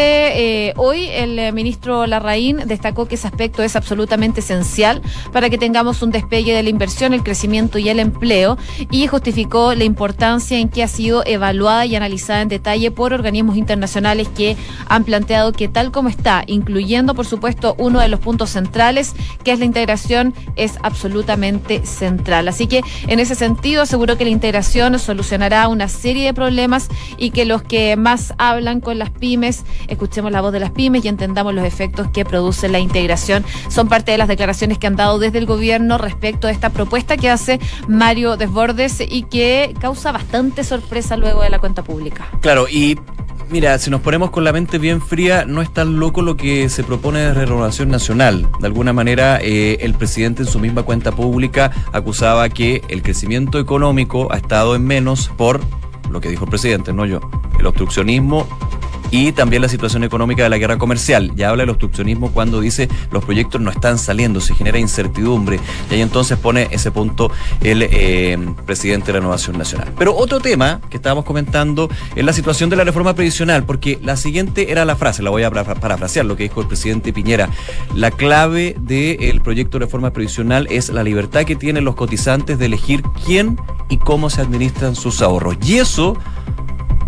eh, 0.68 0.74
hoy, 0.76 1.08
el 1.08 1.52
ministro 1.52 2.06
Larraín 2.06 2.62
destacó 2.66 3.06
que 3.06 3.16
ese 3.16 3.26
aspecto 3.26 3.62
es 3.62 3.76
absolutamente 3.76 4.40
esencial 4.40 5.02
para 5.32 5.50
que 5.50 5.58
tengamos 5.58 6.02
un 6.02 6.10
despegue 6.10 6.54
de 6.54 6.62
la 6.62 6.70
inversión, 6.78 7.12
el 7.12 7.24
crecimiento 7.24 7.78
y 7.78 7.88
el 7.88 7.98
empleo 7.98 8.56
y 8.92 9.08
justificó 9.08 9.74
la 9.74 9.82
importancia 9.82 10.58
en 10.58 10.68
que 10.68 10.84
ha 10.84 10.88
sido 10.88 11.24
evaluada 11.26 11.84
y 11.86 11.96
analizada 11.96 12.40
en 12.42 12.48
detalle 12.48 12.92
por 12.92 13.12
organismos 13.12 13.56
internacionales 13.56 14.28
que 14.28 14.56
han 14.88 15.02
planteado 15.02 15.52
que 15.52 15.66
tal 15.66 15.90
como 15.90 16.08
está, 16.08 16.44
incluyendo 16.46 17.16
por 17.16 17.26
supuesto 17.26 17.74
uno 17.78 17.98
de 17.98 18.06
los 18.06 18.20
puntos 18.20 18.50
centrales, 18.50 19.14
que 19.42 19.50
es 19.50 19.58
la 19.58 19.64
integración, 19.64 20.34
es 20.54 20.78
absolutamente 20.84 21.84
central. 21.84 22.46
Así 22.46 22.68
que 22.68 22.82
en 23.08 23.18
ese 23.18 23.34
sentido 23.34 23.82
aseguró 23.82 24.16
que 24.16 24.24
la 24.24 24.30
integración 24.30 24.96
solucionará 25.00 25.66
una 25.66 25.88
serie 25.88 26.26
de 26.26 26.34
problemas 26.34 26.88
y 27.16 27.30
que 27.30 27.44
los 27.44 27.62
que 27.62 27.96
más 27.96 28.34
hablan 28.38 28.80
con 28.80 29.00
las 29.00 29.10
pymes, 29.10 29.64
escuchemos 29.88 30.30
la 30.30 30.42
voz 30.42 30.52
de 30.52 30.60
las 30.60 30.70
pymes 30.70 31.04
y 31.04 31.08
entendamos 31.08 31.54
los 31.54 31.64
efectos 31.64 32.08
que 32.12 32.24
produce 32.24 32.68
la 32.68 32.78
integración. 32.78 33.44
Son 33.68 33.88
parte 33.88 34.12
de 34.12 34.18
las 34.18 34.28
declaraciones 34.28 34.78
que 34.78 34.86
han 34.86 34.94
dado 34.94 35.18
desde 35.18 35.38
el 35.38 35.46
gobierno 35.46 35.98
respecto 35.98 36.46
a 36.46 36.52
esta 36.52 36.67
propuesta 36.70 37.16
que 37.16 37.30
hace 37.30 37.60
Mario 37.88 38.36
Desbordes 38.36 39.00
y 39.00 39.22
que 39.24 39.74
causa 39.80 40.12
bastante 40.12 40.64
sorpresa 40.64 41.16
luego 41.16 41.42
de 41.42 41.50
la 41.50 41.58
cuenta 41.58 41.82
pública. 41.82 42.28
Claro, 42.40 42.68
y 42.68 42.98
Mira, 43.50 43.78
si 43.78 43.90
nos 43.90 44.02
ponemos 44.02 44.30
con 44.30 44.44
la 44.44 44.52
mente 44.52 44.76
bien 44.76 45.00
fría, 45.00 45.46
no 45.46 45.62
es 45.62 45.72
tan 45.72 45.98
loco 45.98 46.20
lo 46.20 46.36
que 46.36 46.68
se 46.68 46.84
propone 46.84 47.20
de 47.20 47.32
renovación 47.32 47.88
nacional. 47.88 48.46
De 48.60 48.66
alguna 48.66 48.92
manera, 48.92 49.38
eh, 49.40 49.78
el 49.80 49.94
presidente 49.94 50.42
en 50.42 50.48
su 50.48 50.60
misma 50.60 50.82
cuenta 50.82 51.12
pública 51.12 51.72
acusaba 51.94 52.50
que 52.50 52.82
el 52.88 53.02
crecimiento 53.02 53.58
económico 53.58 54.30
ha 54.30 54.36
estado 54.36 54.76
en 54.76 54.84
menos 54.84 55.30
por 55.34 55.62
lo 56.10 56.20
que 56.20 56.28
dijo 56.28 56.44
el 56.44 56.50
presidente, 56.50 56.92
no 56.92 57.06
yo, 57.06 57.20
el 57.58 57.66
obstruccionismo 57.66 58.46
y 59.10 59.32
también 59.32 59.62
la 59.62 59.68
situación 59.68 60.04
económica 60.04 60.42
de 60.42 60.48
la 60.48 60.58
guerra 60.58 60.78
comercial. 60.78 61.32
Ya 61.34 61.50
habla 61.50 61.62
del 61.62 61.70
obstruccionismo 61.70 62.30
cuando 62.32 62.60
dice 62.60 62.88
los 63.10 63.24
proyectos 63.24 63.60
no 63.60 63.70
están 63.70 63.98
saliendo, 63.98 64.40
se 64.40 64.54
genera 64.54 64.78
incertidumbre. 64.78 65.60
Y 65.90 65.94
ahí 65.94 66.00
entonces 66.00 66.38
pone 66.38 66.68
ese 66.70 66.90
punto 66.90 67.30
el 67.60 67.82
eh, 67.82 68.38
presidente 68.66 69.06
de 69.06 69.14
la 69.14 69.18
Renovación 69.20 69.58
Nacional. 69.58 69.92
Pero 69.98 70.16
otro 70.16 70.40
tema 70.40 70.80
que 70.90 70.96
estábamos 70.96 71.24
comentando 71.24 71.88
es 72.14 72.24
la 72.24 72.32
situación 72.32 72.70
de 72.70 72.76
la 72.76 72.84
reforma 72.84 73.14
previsional, 73.14 73.64
porque 73.64 73.98
la 74.02 74.16
siguiente 74.16 74.70
era 74.70 74.84
la 74.84 74.96
frase, 74.96 75.22
la 75.22 75.30
voy 75.30 75.42
a 75.42 75.50
parafrasear, 75.50 76.26
lo 76.26 76.36
que 76.36 76.44
dijo 76.44 76.60
el 76.60 76.66
presidente 76.66 77.12
Piñera. 77.12 77.48
La 77.94 78.10
clave 78.10 78.76
del 78.80 79.40
proyecto 79.40 79.78
de 79.78 79.86
reforma 79.86 80.12
previsional 80.12 80.66
es 80.70 80.90
la 80.90 81.02
libertad 81.02 81.44
que 81.44 81.56
tienen 81.56 81.84
los 81.84 81.94
cotizantes 81.94 82.58
de 82.58 82.66
elegir 82.66 83.02
quién 83.24 83.58
y 83.88 83.98
cómo 83.98 84.30
se 84.30 84.40
administran 84.40 84.94
sus 84.94 85.22
ahorros. 85.22 85.56
Y 85.64 85.78
eso 85.78 86.16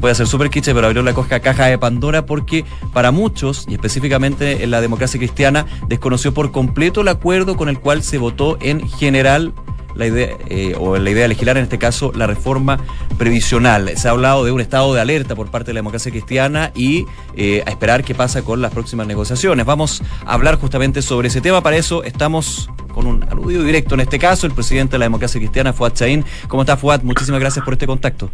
a 0.09 0.15
ser 0.15 0.27
súper 0.27 0.49
quiche, 0.49 0.73
pero 0.75 0.87
abrió 0.87 1.03
la 1.03 1.13
caja 1.13 1.67
de 1.67 1.77
Pandora 1.77 2.25
porque 2.25 2.65
para 2.93 3.11
muchos, 3.11 3.67
y 3.69 3.75
específicamente 3.75 4.63
en 4.65 4.71
la 4.71 4.81
democracia 4.81 5.19
cristiana, 5.19 5.67
desconoció 5.89 6.33
por 6.33 6.53
completo 6.53 7.03
el 7.03 7.09
acuerdo 7.09 7.57
con 7.57 7.69
el 7.69 7.79
cual 7.79 8.03
se 8.03 8.19
votó 8.19 8.57
en 8.61 8.89
general 8.89 9.53
la 9.95 10.07
idea, 10.07 10.37
eh, 10.49 10.75
o 10.79 10.97
la 10.97 11.11
idea 11.11 11.23
de 11.23 11.29
legislar 11.29 11.57
en 11.57 11.65
este 11.65 11.79
caso, 11.79 12.13
la 12.15 12.27
reforma 12.27 12.79
previsional. 13.19 13.91
Se 13.97 14.09
ha 14.09 14.13
hablado 14.13 14.45
de 14.45 14.53
un 14.53 14.61
estado 14.61 14.95
de 14.95 15.01
alerta 15.01 15.35
por 15.35 15.51
parte 15.51 15.69
de 15.69 15.75
la 15.75 15.79
democracia 15.79 16.11
cristiana 16.11 16.73
y 16.75 17.07
eh, 17.37 17.63
a 17.67 17.71
esperar 17.71 18.05
qué 18.05 18.15
pasa 18.15 18.43
con 18.43 18.63
las 18.63 18.73
próximas 18.73 19.07
negociaciones. 19.07 19.67
Vamos 19.67 20.03
a 20.25 20.33
hablar 20.33 20.59
justamente 20.59 21.03
sobre 21.03 21.29
ese 21.29 21.41
tema. 21.41 21.63
Para 21.63 21.77
eso 21.77 22.03
estamos 22.05 22.71
con 22.95 23.07
un 23.07 23.25
aludido 23.25 23.63
directo 23.63 23.95
en 23.95 24.01
este 24.01 24.19
caso, 24.19 24.47
el 24.47 24.53
presidente 24.53 24.93
de 24.93 25.01
la 25.01 25.05
democracia 25.07 25.41
cristiana, 25.41 25.73
Fuad 25.73 25.93
Chaín. 25.93 26.25
¿Cómo 26.49 26.63
está, 26.63 26.77
Fuad? 26.77 27.03
Muchísimas 27.03 27.41
gracias 27.41 27.65
por 27.65 27.75
este 27.75 27.87
contacto. 27.87 28.31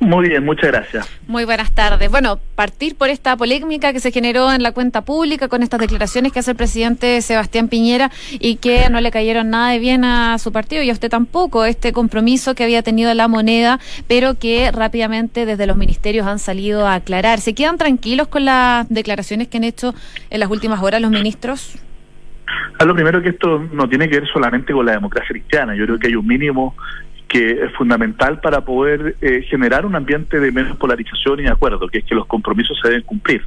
Muy 0.00 0.28
bien, 0.28 0.44
muchas 0.44 0.70
gracias. 0.70 1.08
Muy 1.26 1.44
buenas 1.44 1.70
tardes. 1.70 2.10
Bueno, 2.10 2.40
partir 2.54 2.96
por 2.96 3.08
esta 3.10 3.36
polémica 3.36 3.92
que 3.92 4.00
se 4.00 4.10
generó 4.10 4.50
en 4.50 4.62
la 4.62 4.72
cuenta 4.72 5.02
pública 5.02 5.48
con 5.48 5.62
estas 5.62 5.80
declaraciones 5.80 6.32
que 6.32 6.38
hace 6.38 6.52
el 6.52 6.56
presidente 6.56 7.20
Sebastián 7.20 7.68
Piñera 7.68 8.10
y 8.32 8.56
que 8.56 8.88
no 8.90 9.00
le 9.00 9.10
cayeron 9.10 9.50
nada 9.50 9.72
de 9.72 9.78
bien 9.78 10.04
a 10.04 10.38
su 10.38 10.50
partido 10.50 10.82
y 10.82 10.88
a 10.88 10.92
usted 10.92 11.10
tampoco, 11.10 11.64
este 11.66 11.92
compromiso 11.92 12.54
que 12.54 12.64
había 12.64 12.82
tenido 12.82 13.12
la 13.14 13.28
moneda, 13.28 13.78
pero 14.08 14.38
que 14.38 14.70
rápidamente 14.72 15.44
desde 15.44 15.66
los 15.66 15.76
ministerios 15.76 16.26
han 16.26 16.38
salido 16.38 16.86
a 16.86 16.94
aclarar. 16.94 17.40
¿Se 17.40 17.54
quedan 17.54 17.76
tranquilos 17.76 18.28
con 18.28 18.46
las 18.46 18.88
declaraciones 18.88 19.48
que 19.48 19.58
han 19.58 19.64
hecho 19.64 19.94
en 20.30 20.40
las 20.40 20.50
últimas 20.50 20.82
horas 20.82 21.02
los 21.02 21.10
ministros? 21.10 21.78
A 22.78 22.84
lo 22.84 22.94
primero 22.94 23.22
que 23.22 23.30
esto 23.30 23.58
no 23.72 23.88
tiene 23.88 24.08
que 24.08 24.20
ver 24.20 24.28
solamente 24.32 24.72
con 24.72 24.86
la 24.86 24.92
democracia 24.92 25.28
cristiana, 25.30 25.74
yo 25.74 25.84
creo 25.84 25.98
que 25.98 26.08
hay 26.08 26.14
un 26.14 26.26
mínimo 26.26 26.74
que 27.28 27.64
es 27.64 27.72
fundamental 27.72 28.40
para 28.40 28.60
poder 28.60 29.16
eh, 29.20 29.42
generar 29.48 29.84
un 29.84 29.96
ambiente 29.96 30.38
de 30.38 30.52
menos 30.52 30.76
polarización 30.76 31.40
y 31.40 31.44
de 31.44 31.50
acuerdo, 31.50 31.88
que 31.88 31.98
es 31.98 32.04
que 32.04 32.14
los 32.14 32.26
compromisos 32.26 32.78
se 32.80 32.88
deben 32.88 33.02
cumplir. 33.02 33.42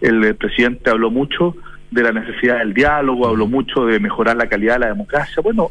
El, 0.00 0.22
el 0.24 0.36
presidente 0.36 0.90
habló 0.90 1.10
mucho 1.10 1.56
de 1.90 2.02
la 2.02 2.12
necesidad 2.12 2.58
del 2.58 2.74
diálogo, 2.74 3.26
habló 3.26 3.46
mucho 3.46 3.86
de 3.86 3.98
mejorar 4.00 4.36
la 4.36 4.48
calidad 4.48 4.74
de 4.74 4.80
la 4.80 4.88
democracia. 4.88 5.42
Bueno, 5.42 5.70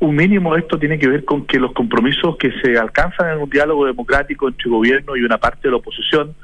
un 0.00 0.14
mínimo 0.14 0.54
de 0.54 0.60
esto 0.60 0.78
tiene 0.78 0.98
que 0.98 1.08
ver 1.08 1.24
con 1.24 1.46
que 1.46 1.58
los 1.58 1.72
compromisos 1.72 2.36
que 2.36 2.52
se 2.60 2.78
alcanzan 2.78 3.32
en 3.32 3.42
un 3.42 3.50
diálogo 3.50 3.86
democrático 3.86 4.48
entre 4.48 4.70
gobierno 4.70 5.16
y 5.16 5.22
una 5.22 5.38
parte 5.38 5.62
de 5.64 5.70
la 5.70 5.76
oposición 5.76 6.34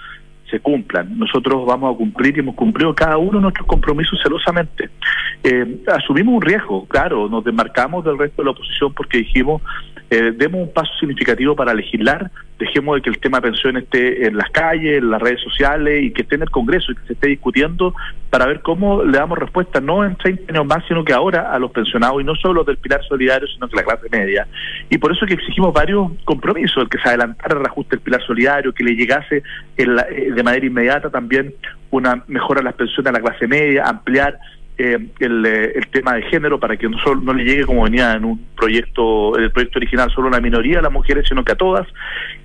se 0.51 0.61
cumplan. 0.61 1.19
Nosotros 1.19 1.65
vamos 1.67 1.95
a 1.95 1.97
cumplir 1.97 2.37
y 2.37 2.41
hemos 2.41 2.55
cumplido 2.55 2.95
cada 2.95 3.17
uno 3.17 3.39
de 3.39 3.43
nuestros 3.43 3.67
compromisos 3.67 4.21
celosamente. 4.23 4.91
Eh, 5.43 5.83
asumimos 5.87 6.35
un 6.35 6.43
riesgo, 6.43 6.87
claro, 6.87 7.29
nos 7.29 7.43
desmarcamos 7.43 8.05
del 8.05 8.19
resto 8.19 8.43
de 8.43 8.47
la 8.47 8.51
oposición 8.53 8.93
porque 8.93 9.19
dijimos 9.19 9.63
eh, 10.13 10.33
demos 10.37 10.61
un 10.61 10.73
paso 10.73 10.93
significativo 11.01 11.57
para 11.57 11.73
legislar 11.73 12.31
dejemos 12.63 12.97
de 12.97 13.03
que 13.03 13.11
el 13.11 13.19
tema 13.19 13.39
de 13.39 13.51
pensión 13.51 13.77
esté 13.77 14.27
en 14.27 14.37
las 14.37 14.51
calles, 14.51 14.99
en 14.99 15.11
las 15.11 15.21
redes 15.21 15.41
sociales 15.41 16.05
y 16.05 16.13
que 16.13 16.23
esté 16.23 16.37
en 16.37 16.43
el 16.43 16.51
Congreso 16.51 16.93
y 16.93 16.95
que 16.95 17.07
se 17.07 17.13
esté 17.15 17.29
discutiendo 17.29 17.95
para 18.31 18.47
ver 18.47 18.61
cómo 18.61 19.03
le 19.03 19.19
damos 19.19 19.39
respuesta 19.39 19.81
no 19.81 20.05
en 20.05 20.17
30 20.17 20.53
años 20.53 20.67
más, 20.67 20.85
sino 20.87 21.05
que 21.05 21.13
ahora 21.13 21.53
a 21.53 21.59
los 21.59 21.73
pensionados 21.73 22.21
y 22.21 22.25
no 22.25 22.35
solo 22.37 22.63
del 22.63 22.79
pilar 22.79 23.03
solidario, 23.09 23.49
sino 23.49 23.69
que 23.69 23.77
la 23.77 23.83
clase 23.83 24.09
media. 24.11 24.47
Y 24.89 24.99
por 24.99 25.13
eso 25.13 25.27
que 25.27 25.35
exigimos 25.35 25.73
varios 25.73 26.13
compromisos, 26.25 26.85
el 26.85 26.89
que 26.89 26.99
se 26.99 27.09
adelantara 27.09 27.55
el 27.55 27.65
reajuste 27.65 27.97
del 27.97 28.05
pilar 28.05 28.23
solidario, 28.23 28.73
que 28.73 28.85
le 28.85 28.95
llegase 28.95 29.43
eh, 29.77 30.33
de 30.35 30.43
manera 30.43 30.65
inmediata 30.65 31.11
también 31.11 31.55
una 31.91 32.23
mejora 32.29 32.61
en 32.61 32.67
las 32.67 32.75
pensiones 32.75 33.11
a 33.11 33.13
la 33.13 33.21
clase 33.21 33.47
media, 33.49 33.85
ampliar 33.87 34.39
eh, 34.85 34.99
el, 35.21 35.47
eh, 35.47 35.73
el, 35.77 35.87
tema 35.89 36.15
de 36.15 36.23
género 36.23 36.59
para 36.59 36.77
que 36.77 36.89
no, 36.89 36.99
solo, 36.99 37.21
no 37.21 37.33
le 37.33 37.45
llegue 37.45 37.65
como 37.65 37.85
venía 37.85 38.15
en 38.15 38.25
un 38.25 38.47
proyecto, 38.57 39.39
en 39.39 39.45
el 39.45 39.53
proyecto 39.53 39.79
original, 39.79 40.11
solo 40.11 40.27
a 40.27 40.31
una 40.31 40.41
minoría 40.41 40.79
de 40.79 40.83
las 40.83 40.91
mujeres, 40.91 41.25
sino 41.29 41.45
que 41.45 41.53
a 41.53 41.55
todas. 41.55 41.87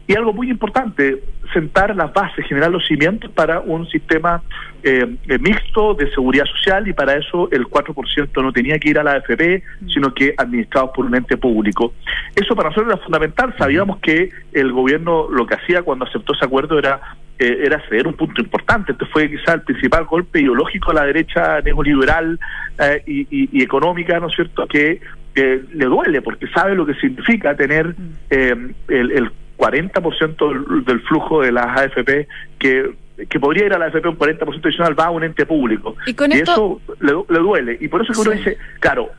Y 0.06 0.16
algo 0.16 0.34
muy 0.34 0.52
importante, 0.52 1.24
sentar 1.52 1.96
las 1.96 2.14
bases, 2.14 2.46
generar 2.46 2.70
los 2.70 2.86
cimientos 2.86 3.32
para 3.32 3.60
un 3.60 3.88
sistema 3.90 4.44
eh, 4.84 5.18
mixto 5.40 5.96
de 5.96 6.12
seguridad 6.12 6.46
social 6.46 6.88
y 6.88 6.94
para 6.94 7.16
eso 7.16 7.50
el 7.52 7.66
4% 7.66 8.44
no 8.44 8.54
tenía 8.54 8.78
que 8.78 8.90
ir 8.90 9.00
a 9.00 9.04
la 9.04 9.14
AFP, 9.14 9.64
sino 9.92 10.14
que 10.14 10.36
administrado 10.38 10.94
por 10.94 11.06
un 11.06 11.16
ente 11.16 11.38
público. 11.38 11.94
Eso 12.36 12.56
para 12.56 12.70
nosotros 12.70 12.94
era 12.94 13.04
fundamental, 13.04 13.56
sabíamos 13.58 13.98
que 13.98 14.30
el 14.54 14.72
gobierno 14.72 15.28
lo 15.32 15.48
que 15.48 15.56
hacía 15.56 15.82
cuando 15.82 16.06
aceptó 16.06 16.34
ese 16.34 16.46
acuerdo 16.46 16.78
era 16.78 17.02
eh, 17.40 17.60
era 17.64 17.82
ceder 17.88 18.08
un 18.08 18.14
punto 18.14 18.42
importante. 18.42 18.94
Este 18.94 19.06
fue 19.06 19.30
quizá 19.30 19.54
el 19.54 19.62
principal 19.62 20.06
golpe 20.06 20.40
ideológico 20.40 20.92
a 20.92 20.96
la 20.96 21.06
derecha 21.06 21.62
neoliberal 21.62 22.40
eh, 22.80 23.04
y, 23.06 23.62
económica, 23.62 24.20
¿no 24.20 24.28
es 24.28 24.36
cierto?, 24.36 24.68
que 24.68 25.00
le 25.36 25.86
duele 25.86 26.24
porque 26.24 26.48
sabe 26.48 26.74
lo 26.74 26.84
que 26.84 26.96
significa 26.96 27.56
tener 27.56 27.96
eh, 28.32 28.56
el, 28.88 29.12
el 29.12 29.32
40% 29.58 30.84
del, 30.84 31.00
flujo 31.02 31.42
de 31.42 31.52
las 31.52 31.80
AFP 31.80 32.28
que 32.58 32.92
que 33.30 33.40
podría 33.40 33.66
ir 33.66 33.74
a 33.74 33.80
la 33.80 33.86
AFP 33.86 34.08
un 34.08 34.18
40% 34.18 34.60
adicional 34.64 35.00
va 35.00 35.06
a 35.06 35.10
un 35.10 35.24
ente 35.24 35.48
público. 35.48 35.96
Y, 36.06 36.16
eso 36.38 36.80
le, 37.00 37.40
duele. 37.40 37.76
Y 37.82 37.88
por 37.88 38.04
eso 38.04 38.14
que 38.14 38.20
uno 38.20 38.30
dice, 38.30 38.58
claro, 38.80 39.10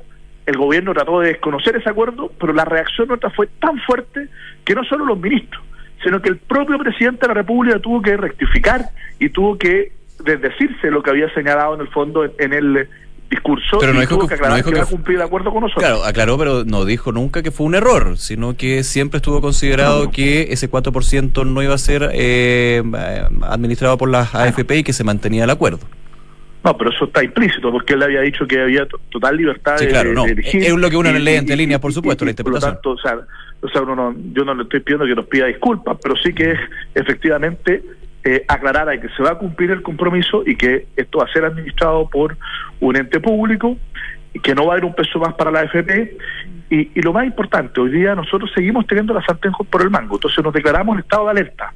el 0.46 0.56
gobierno 0.56 0.94
trató 0.94 1.18
de 1.18 1.30
desconocer 1.30 1.74
ese 1.74 1.90
acuerdo, 1.90 2.30
pero 2.38 2.52
la 2.52 2.64
reacción 2.64 3.08
nuestra 3.08 3.30
fue 3.30 3.48
tan 3.60 3.76
fuerte 3.80 4.28
que 4.64 4.74
no 4.76 4.84
solo 4.84 5.04
los 5.04 5.18
ministros, 5.18 5.62
sino 6.02 6.20
que 6.22 6.28
el 6.30 6.36
propio 6.38 6.78
presidente 6.78 7.22
de 7.22 7.28
la 7.28 7.34
República 7.34 7.78
tuvo 7.78 8.02
que 8.02 8.16
rectificar 8.16 8.90
y 9.18 9.30
tuvo 9.30 9.58
que 9.58 9.92
desdecirse 10.24 10.90
lo 10.90 11.02
que 11.02 11.10
había 11.10 11.32
señalado 11.34 11.74
en 11.74 11.80
el 11.80 11.88
fondo 11.88 12.24
en, 12.24 12.52
el 12.52 12.88
discurso 13.30 13.78
pero 13.78 13.92
no 13.92 14.00
dijo 14.00 14.26
que, 14.26 14.34
aclarar 14.34 14.64
que, 14.64 14.72
cumplir 14.84 15.18
de 15.18 15.24
acuerdo 15.24 15.52
con 15.52 15.62
nosotros. 15.62 15.84
Claro, 15.84 16.04
aclaró, 16.04 16.38
pero 16.38 16.64
no 16.64 16.84
dijo 16.84 17.12
nunca 17.12 17.42
que 17.42 17.50
fue 17.50 17.66
un 17.66 17.74
error, 17.74 18.16
sino 18.16 18.56
que 18.56 18.82
siempre 18.84 19.18
estuvo 19.18 19.40
considerado 19.40 20.10
que 20.10 20.48
ese 20.50 20.70
4% 20.70 21.46
no 21.46 21.62
iba 21.62 21.74
a 21.74 21.78
ser 21.78 22.10
eh, 22.12 22.82
administrado 23.42 23.98
por 23.98 24.08
las 24.08 24.34
AFP 24.34 24.78
y 24.78 24.82
que 24.82 24.92
se 24.92 25.04
mantenía 25.04 25.44
el 25.44 25.50
acuerdo. 25.50 25.80
No, 26.68 26.76
pero 26.76 26.90
eso 26.90 27.06
está 27.06 27.24
implícito, 27.24 27.72
porque 27.72 27.94
él 27.94 28.02
había 28.02 28.20
dicho 28.20 28.46
que 28.46 28.60
había 28.60 28.86
total 29.08 29.38
libertad 29.38 29.78
sí, 29.78 29.86
claro, 29.86 30.12
no. 30.12 30.26
Es 30.26 30.74
lo 30.74 30.90
que 30.90 30.96
uno 30.98 31.10
lee 31.12 31.36
entre 31.36 31.56
líneas, 31.56 31.80
por 31.80 31.94
supuesto, 31.94 32.26
la 32.26 32.32
interpretación. 32.32 32.76
Por 32.76 32.84
lo 32.84 33.00
tanto, 33.00 33.08
o 33.08 33.24
sea, 33.24 33.26
o 33.62 33.68
sea 33.70 33.80
uno 33.80 33.96
no, 33.96 34.14
yo 34.34 34.44
no 34.44 34.52
le 34.52 34.64
estoy 34.64 34.80
pidiendo 34.80 35.06
que 35.06 35.14
nos 35.14 35.24
pida 35.24 35.46
disculpas, 35.46 35.96
pero 36.02 36.14
sí 36.16 36.34
que 36.34 36.50
es 36.50 36.58
efectivamente 36.94 37.82
eh, 38.22 38.44
aclarar 38.48 38.90
a 38.90 39.00
que 39.00 39.08
se 39.16 39.22
va 39.22 39.30
a 39.30 39.34
cumplir 39.36 39.70
el 39.70 39.80
compromiso 39.80 40.42
y 40.44 40.56
que 40.56 40.88
esto 40.94 41.20
va 41.20 41.24
a 41.24 41.32
ser 41.32 41.46
administrado 41.46 42.10
por 42.10 42.36
un 42.80 42.96
ente 42.96 43.18
público 43.18 43.78
y 44.34 44.40
que 44.40 44.54
no 44.54 44.66
va 44.66 44.74
a 44.74 44.76
haber 44.76 44.84
un 44.84 44.94
peso 44.94 45.18
más 45.20 45.32
para 45.36 45.50
la 45.50 45.60
AFP. 45.60 46.18
Y, 46.68 46.90
y 46.94 47.00
lo 47.00 47.14
más 47.14 47.24
importante, 47.24 47.80
hoy 47.80 47.92
día 47.92 48.14
nosotros 48.14 48.50
seguimos 48.54 48.86
teniendo 48.86 49.14
la 49.14 49.24
sartén 49.24 49.52
por 49.52 49.80
el 49.80 49.88
mango, 49.88 50.16
entonces 50.16 50.44
nos 50.44 50.52
declaramos 50.52 50.96
en 50.96 51.00
estado 51.00 51.24
de 51.24 51.30
alerta, 51.30 51.72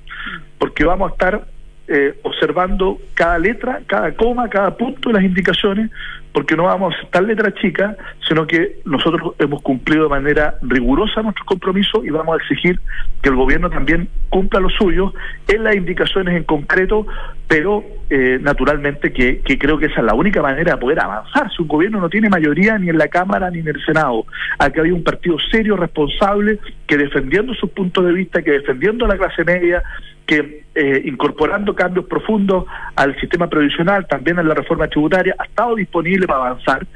porque 0.59 0.85
vamos 0.85 1.11
a 1.11 1.12
estar 1.14 1.46
eh, 1.94 2.14
observando 2.22 2.98
cada 3.12 3.38
letra, 3.38 3.83
cada 3.87 4.12
coma, 4.14 4.48
cada 4.48 4.74
punto 4.78 5.11
de 5.11 5.16
las 5.16 5.24
indicaciones, 5.24 5.90
porque 6.33 6.57
no 6.57 6.64
vamos 6.64 6.94
a 6.94 6.96
aceptar 6.96 7.22
letra 7.24 7.52
chica, 7.52 7.96
sino 8.26 8.46
que 8.46 8.81
nosotros 8.87 9.35
hemos 9.38 9.61
cumplido 9.61 10.05
de 10.05 10.09
manera 10.09 10.55
rigurosa 10.62 11.20
nuestro 11.20 11.44
compromiso 11.44 12.02
y 12.02 12.09
vamos 12.09 12.35
a 12.35 12.42
exigir 12.42 12.81
que 13.20 13.28
el 13.28 13.37
gobierno 13.37 13.68
también 13.68 14.09
cumpla 14.31 14.61
lo 14.61 14.70
suyo 14.70 15.12
en 15.46 15.64
las 15.64 15.76
indicaciones 15.76 16.35
en 16.35 16.44
concreto, 16.44 17.07
pero 17.46 17.85
eh, 18.09 18.38
naturalmente 18.40 19.12
que, 19.12 19.42
creo 19.59 19.76
que 19.76 19.87
esa 19.87 20.00
es 20.00 20.07
la 20.07 20.14
única 20.14 20.40
manera 20.40 20.72
de 20.72 20.78
poder 20.78 21.00
avanzar. 21.00 21.50
Si 21.55 21.61
un 21.61 21.68
gobierno 21.68 22.00
no 22.00 22.09
tiene 22.09 22.31
mayoría 22.31 22.78
ni 22.78 22.88
en 22.88 22.96
la 22.96 23.09
Cámara 23.09 23.50
ni 23.50 23.59
en 23.59 23.68
el 23.68 23.85
Senado, 23.85 24.24
aquí 24.59 24.81
había 24.81 24.94
un 24.94 25.05
partido 25.05 25.37
serio, 25.50 25.76
responsable, 25.76 26.59
que 26.87 26.96
defendiendo 26.96 27.52
sus 27.52 27.70
puntos 27.70 28.07
de 28.07 28.12
vista, 28.12 28.40
que 28.40 28.52
defendiendo 28.52 29.07
la 29.07 29.18
clase 29.18 29.44
media, 29.44 29.83
que 30.26 30.64
eh, 30.74 31.02
incorporando 31.04 31.74
cambios 31.74 32.06
profundos 32.06 32.64
al 32.96 33.18
sistema 33.20 33.48
previsional, 33.48 34.06
también 34.06 34.38
en 34.38 34.48
la 34.48 34.54
reforma 34.54 34.88
tributaria, 34.88 35.35
ha 35.38 35.44
estado 35.44 35.74
disponible 35.74 36.26
para 36.26 36.46
avanzar, 36.46 36.87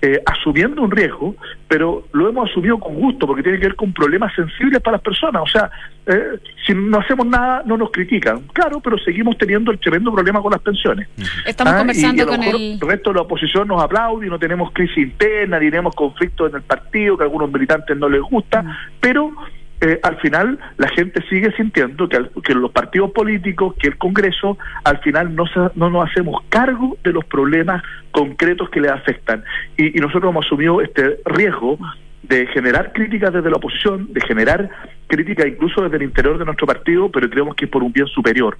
eh, 0.00 0.22
asumiendo 0.24 0.80
un 0.80 0.92
riesgo, 0.92 1.34
pero 1.66 2.06
lo 2.12 2.28
hemos 2.28 2.48
asumido 2.48 2.78
con 2.78 2.94
gusto 2.94 3.26
porque 3.26 3.42
tiene 3.42 3.58
que 3.58 3.66
ver 3.66 3.74
con 3.74 3.92
problemas 3.92 4.32
sensibles 4.32 4.80
para 4.80 4.98
las 4.98 5.02
personas. 5.02 5.42
O 5.42 5.46
sea, 5.46 5.68
eh, 6.06 6.38
si 6.64 6.72
no 6.72 7.00
hacemos 7.00 7.26
nada, 7.26 7.62
no 7.66 7.76
nos 7.76 7.90
critican. 7.90 8.42
Claro, 8.52 8.80
pero 8.80 8.96
seguimos 8.98 9.36
teniendo 9.36 9.72
el 9.72 9.80
tremendo 9.80 10.12
problema 10.12 10.40
con 10.40 10.52
las 10.52 10.62
pensiones. 10.62 11.08
Estamos 11.44 11.74
ah, 11.74 11.78
conversando 11.78 12.26
con 12.28 12.42
el... 12.44 12.78
resto 12.80 13.10
de 13.10 13.16
la 13.16 13.22
oposición 13.22 13.66
nos 13.66 13.82
aplaude 13.82 14.28
y 14.28 14.30
no 14.30 14.38
tenemos 14.38 14.70
crisis 14.72 14.98
interna, 14.98 15.58
ni 15.58 15.68
tenemos 15.68 15.96
conflictos 15.96 16.50
en 16.50 16.56
el 16.56 16.62
partido 16.62 17.16
que 17.16 17.24
a 17.24 17.26
algunos 17.26 17.50
militantes 17.50 17.96
no 17.96 18.08
les 18.08 18.22
gusta, 18.22 18.64
pero 19.00 19.32
eh, 19.80 20.00
al 20.02 20.16
final 20.16 20.58
la 20.76 20.88
gente 20.88 21.22
sigue 21.28 21.52
sintiendo 21.52 22.08
que, 22.08 22.18
que, 22.42 22.54
los 22.54 22.70
partidos 22.72 23.12
políticos, 23.12 23.74
que 23.78 23.88
el 23.88 23.98
Congreso, 23.98 24.58
al 24.84 24.98
final 24.98 25.34
no, 25.34 25.44
no 25.74 25.90
nos 25.90 26.10
hacemos 26.10 26.42
cargo 26.48 26.96
de 27.04 27.12
los 27.12 27.24
problemas 27.24 27.82
concretos 28.10 28.68
que 28.70 28.80
le 28.80 28.88
afectan. 28.88 29.44
Y, 29.76 29.96
y 29.96 30.00
nosotros 30.00 30.30
hemos 30.30 30.46
asumido 30.46 30.80
este 30.80 31.18
riesgo 31.24 31.78
de 32.22 32.46
generar 32.48 32.92
críticas 32.92 33.32
desde 33.32 33.50
la 33.50 33.56
oposición, 33.56 34.12
de 34.12 34.20
generar 34.20 34.68
críticas 35.06 35.46
incluso 35.46 35.82
desde 35.82 35.96
el 35.96 36.02
interior 36.02 36.38
de 36.38 36.44
nuestro 36.44 36.66
partido, 36.66 37.10
pero 37.10 37.30
creemos 37.30 37.54
que 37.54 37.66
es 37.66 37.70
por 37.70 37.82
un 37.82 37.92
bien 37.92 38.06
superior 38.08 38.58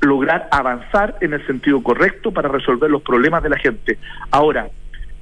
lograr 0.00 0.48
avanzar 0.50 1.16
en 1.20 1.32
el 1.32 1.46
sentido 1.46 1.82
correcto 1.82 2.30
para 2.30 2.48
resolver 2.48 2.90
los 2.90 3.02
problemas 3.02 3.42
de 3.42 3.48
la 3.48 3.58
gente. 3.58 3.98
Ahora, 4.30 4.68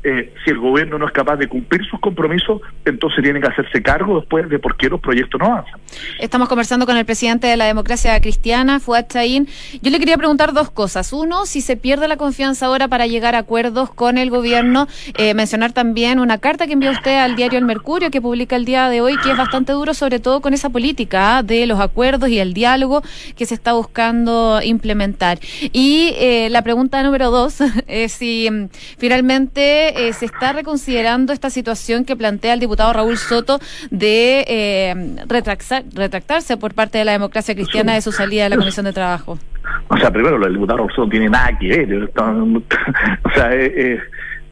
eh, 0.05 0.35
si 0.45 0.51
el 0.51 0.59
gobierno 0.59 0.99
no 0.99 1.07
es 1.07 1.13
capaz 1.13 1.37
de 1.37 1.49
cumplir 1.49 1.83
sus 1.87 1.99
compromisos, 1.99 2.61
entonces 2.85 3.25
tiene 3.25 3.41
que 3.41 3.49
hacerse 3.49 3.83
cargo 3.83 4.21
después 4.21 4.51
de 4.51 4.59
por 4.59 4.77
qué 4.77 4.91
los 4.91 5.01
proyectos 5.01 5.41
no 5.41 5.47
avanzan. 5.47 5.81
Estamos 6.21 6.47
conversando 6.47 6.85
con 6.85 6.99
el 6.99 7.07
presidente 7.07 7.47
de 7.47 7.57
la 7.57 7.65
democracia 7.65 8.21
cristiana, 8.21 8.81
Fuad 8.81 9.07
Chaín. 9.09 9.49
Yo 9.81 9.91
le 9.91 9.99
quería 9.99 10.19
preguntar 10.19 10.53
dos 10.53 10.71
cosas. 10.71 11.15
Uno, 11.15 11.47
si 11.47 11.63
se 11.63 11.79
pierde 11.79 12.07
la 12.07 12.19
confianza 12.19 12.67
ahora 12.67 12.87
para 12.87 13.07
llegar 13.07 13.35
a 13.35 13.39
acuerdos 13.39 13.91
con 13.91 14.19
el 14.19 14.29
gobierno, 14.29 14.89
eh, 15.17 15.33
mencionar 15.33 15.73
también 15.73 16.19
una 16.19 16.37
carta 16.37 16.67
que 16.67 16.75
envió 16.75 16.91
usted 16.91 17.17
al 17.17 17.35
diario 17.35 17.59
El 17.59 17.65
Mercurio, 17.65 18.11
que 18.11 18.21
publica 18.21 18.57
el 18.57 18.67
día 18.67 18.91
de 18.91 19.01
hoy, 19.01 19.17
que 19.23 19.31
es 19.31 19.39
bastante 19.39 19.73
duro, 19.73 19.95
sobre 19.95 20.21
todo 20.21 20.43
con 20.43 20.53
esa 20.53 20.69
política 20.69 21.39
¿ah? 21.39 21.43
de 21.43 21.67
los 21.67 21.81
acuerdos 21.81 22.29
y 22.29 22.39
el 22.39 22.53
diálogo 22.53 23.03
que 23.37 23.47
se 23.47 23.55
está 23.55 23.73
buscando 23.73 24.61
implementar. 24.63 25.39
Y 25.73 26.13
eh, 26.19 26.49
la 26.51 26.61
pregunta 26.61 27.03
número 27.03 27.31
dos 27.31 27.55
si 28.09 28.51
mm, 28.51 28.69
finalmente 28.99 29.94
eh, 29.97 30.13
se 30.13 30.27
está 30.27 30.53
reconsiderando 30.53 31.33
esta 31.33 31.51
situación 31.51 32.05
que 32.05 32.17
plantea 32.17 32.55
el 32.55 32.61
diputado 32.61 32.93
Raúl 32.93 33.17
Soto 33.17 33.59
de 33.91 34.45
eh, 34.47 35.17
retractarse 35.27 36.57
por 36.57 36.75
parte 36.75 36.99
de 36.99 37.05
la 37.05 37.13
democracia 37.13 37.55
cristiana 37.55 37.95
de 37.95 38.01
su 38.01 38.13
salida 38.13 38.45
de 38.45 38.51
la 38.51 38.57
Comisión 38.57 38.85
de 38.87 38.93
Trabajo. 38.93 39.39
O 39.89 39.97
sea, 39.97 40.11
primero, 40.11 40.37
el 40.45 40.53
diputado 40.53 40.79
Raúl 40.79 40.91
Soto 40.91 41.05
no 41.05 41.11
tiene 41.11 41.29
nada 41.29 41.57
que 41.59 41.69
ver. 41.69 42.11
o 43.25 43.31
sea, 43.35 43.55
eh, 43.55 44.01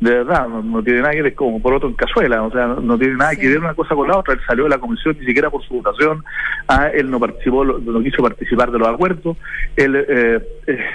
de 0.03 0.11
verdad, 0.11 0.49
no, 0.49 0.83
tiene 0.83 1.01
nada 1.01 1.13
que 1.13 1.23
ver 1.23 1.35
como 1.37 1.63
por 1.63 1.75
otro 1.75 1.89
en 1.89 1.95
cazuela, 1.95 2.43
o 2.43 2.51
sea, 2.51 2.67
no, 2.67 2.99
tiene 2.99 3.15
nada 3.15 3.37
que 3.37 3.47
ver 3.47 3.61
una 3.61 3.73
cosa 3.73 3.95
con 3.95 4.09
la 4.09 4.19
otra, 4.19 4.35
él 4.35 4.41
salió 4.45 4.65
de 4.65 4.71
la 4.71 4.79
comisión 4.79 5.17
ni 5.21 5.25
siquiera 5.25 5.49
por 5.49 5.63
su 5.65 5.75
votación, 5.75 6.25
ah, 6.67 6.89
él 6.93 7.09
no 7.09 7.21
participó, 7.21 7.65
no 7.65 8.03
quiso 8.03 8.21
participar 8.21 8.73
de 8.73 8.81
los 8.81 8.89
acuerdos, 8.89 9.37
él, 9.77 9.95
eh, 10.09 10.41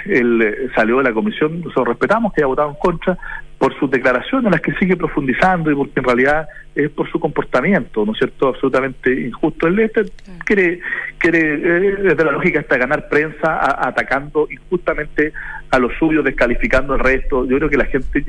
él 0.04 0.70
salió 0.74 0.98
de 0.98 1.04
la 1.04 1.14
comisión, 1.14 1.58
nosotros 1.62 1.88
respetamos 1.88 2.34
que 2.34 2.42
haya 2.42 2.48
votado 2.48 2.68
en 2.68 2.74
contra, 2.74 3.18
por 3.58 3.76
sus 3.78 3.90
declaraciones, 3.90 4.46
en 4.46 4.52
las 4.52 4.60
que 4.60 4.72
sigue 4.74 4.96
profundizando 4.96 5.70
y 5.70 5.74
porque 5.74 5.98
en 5.98 6.04
realidad 6.04 6.48
es 6.74 6.90
por 6.90 7.10
su 7.10 7.18
comportamiento, 7.18 8.06
¿no 8.06 8.12
es 8.12 8.18
cierto?, 8.18 8.48
absolutamente 8.48 9.12
injusto. 9.20 9.66
El 9.66 9.80
este 9.80 10.04
quiere, 10.46 10.80
quiere 11.18 11.54
eh, 11.54 11.96
desde 12.02 12.24
la 12.24 12.32
lógica 12.32 12.60
hasta 12.60 12.78
ganar 12.78 13.08
prensa 13.08 13.58
atacando 13.86 14.46
injustamente 14.48 15.32
a 15.70 15.78
los 15.80 15.92
suyos, 15.98 16.24
descalificando 16.24 16.94
al 16.94 17.00
resto. 17.00 17.44
Yo 17.46 17.56
creo 17.56 17.68
que 17.68 17.76
la 17.76 17.86
gente 17.86 18.24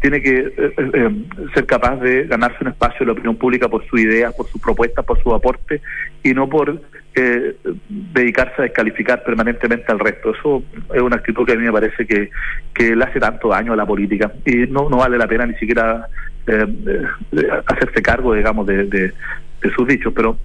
tiene 0.00 0.20
que 0.20 0.36
eh, 0.36 0.74
eh, 0.76 1.10
ser 1.54 1.64
capaz 1.64 1.96
de 2.00 2.24
ganarse 2.24 2.58
un 2.62 2.68
espacio 2.68 2.98
en 3.00 3.06
la 3.06 3.12
opinión 3.12 3.36
pública 3.36 3.68
por 3.68 3.86
su 3.86 3.96
idea, 3.96 4.32
por 4.32 4.48
su 4.48 4.58
propuesta, 4.58 5.02
por 5.02 5.22
su 5.22 5.32
aporte 5.32 5.80
y 6.24 6.34
no 6.34 6.48
por 6.48 6.80
eh, 7.14 7.56
dedicarse 7.88 8.54
a 8.58 8.62
descalificar 8.62 9.22
permanentemente 9.22 9.90
al 9.92 9.98
resto. 9.98 10.34
Eso 10.34 10.62
es 10.94 11.02
una 11.02 11.16
actitud 11.16 11.46
que 11.46 11.52
a 11.52 11.56
mí 11.56 11.64
me 11.64 11.72
parece 11.72 12.06
que, 12.06 12.30
que 12.74 12.96
le 12.96 13.04
hace 13.04 13.20
tanto 13.20 13.48
daño 13.48 13.72
a 13.72 13.76
la 13.76 13.86
política 13.86 14.32
y 14.44 14.66
no, 14.68 14.88
no 14.88 14.98
vale 14.98 15.18
la 15.18 15.26
pena 15.26 15.46
ni 15.46 15.54
siquiera 15.54 16.06
eh, 16.46 16.66
hacerse 17.66 18.02
cargo, 18.02 18.34
digamos, 18.34 18.66
de, 18.66 19.12
de 19.62 19.70
sus 19.70 19.86
dichos, 19.86 20.12
pero 20.14 20.38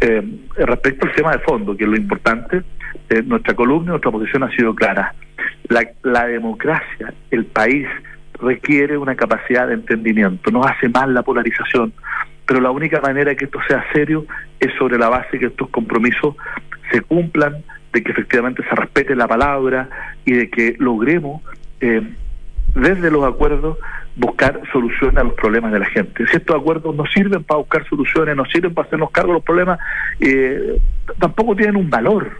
eh, 0.00 0.22
respecto 0.56 1.06
al 1.06 1.14
tema 1.14 1.32
de 1.32 1.38
fondo, 1.38 1.76
que 1.76 1.84
es 1.84 1.90
lo 1.90 1.96
importante, 1.96 2.62
eh, 3.08 3.22
nuestra 3.22 3.54
columna, 3.54 3.90
nuestra 3.90 4.10
posición 4.10 4.42
ha 4.42 4.50
sido 4.50 4.74
clara. 4.74 5.14
La, 5.68 5.86
la 6.02 6.26
democracia, 6.26 7.14
el 7.30 7.46
país, 7.46 7.86
requiere 8.40 8.98
una 8.98 9.14
capacidad 9.14 9.68
de 9.68 9.74
entendimiento, 9.74 10.50
no 10.50 10.64
hace 10.64 10.88
mal 10.88 11.14
la 11.14 11.22
polarización, 11.22 11.92
pero 12.46 12.60
la 12.60 12.70
única 12.70 13.00
manera 13.00 13.34
que 13.34 13.44
esto 13.44 13.60
sea 13.68 13.84
serio 13.92 14.26
es 14.66 14.74
sobre 14.78 14.98
la 14.98 15.08
base 15.08 15.38
que 15.38 15.46
estos 15.46 15.68
compromisos 15.70 16.36
se 16.90 17.00
cumplan, 17.00 17.62
de 17.92 18.02
que 18.02 18.12
efectivamente 18.12 18.62
se 18.68 18.74
respete 18.74 19.14
la 19.14 19.28
palabra 19.28 19.88
y 20.24 20.32
de 20.32 20.50
que 20.50 20.76
logremos 20.78 21.42
eh, 21.80 22.02
desde 22.74 23.10
los 23.10 23.24
acuerdos 23.24 23.78
buscar 24.16 24.60
soluciones 24.72 25.16
a 25.16 25.24
los 25.24 25.34
problemas 25.34 25.72
de 25.72 25.80
la 25.80 25.86
gente. 25.86 26.26
Si 26.26 26.36
estos 26.36 26.56
acuerdos 26.56 26.94
no 26.94 27.04
sirven 27.06 27.42
para 27.42 27.58
buscar 27.58 27.88
soluciones, 27.88 28.36
no 28.36 28.44
sirven 28.46 28.74
para 28.74 28.86
hacernos 28.86 29.10
cargo 29.10 29.28
de 29.28 29.34
los 29.34 29.44
problemas, 29.44 29.78
eh, 30.20 30.78
tampoco 31.18 31.56
tienen 31.56 31.76
un 31.76 31.90
valor. 31.90 32.30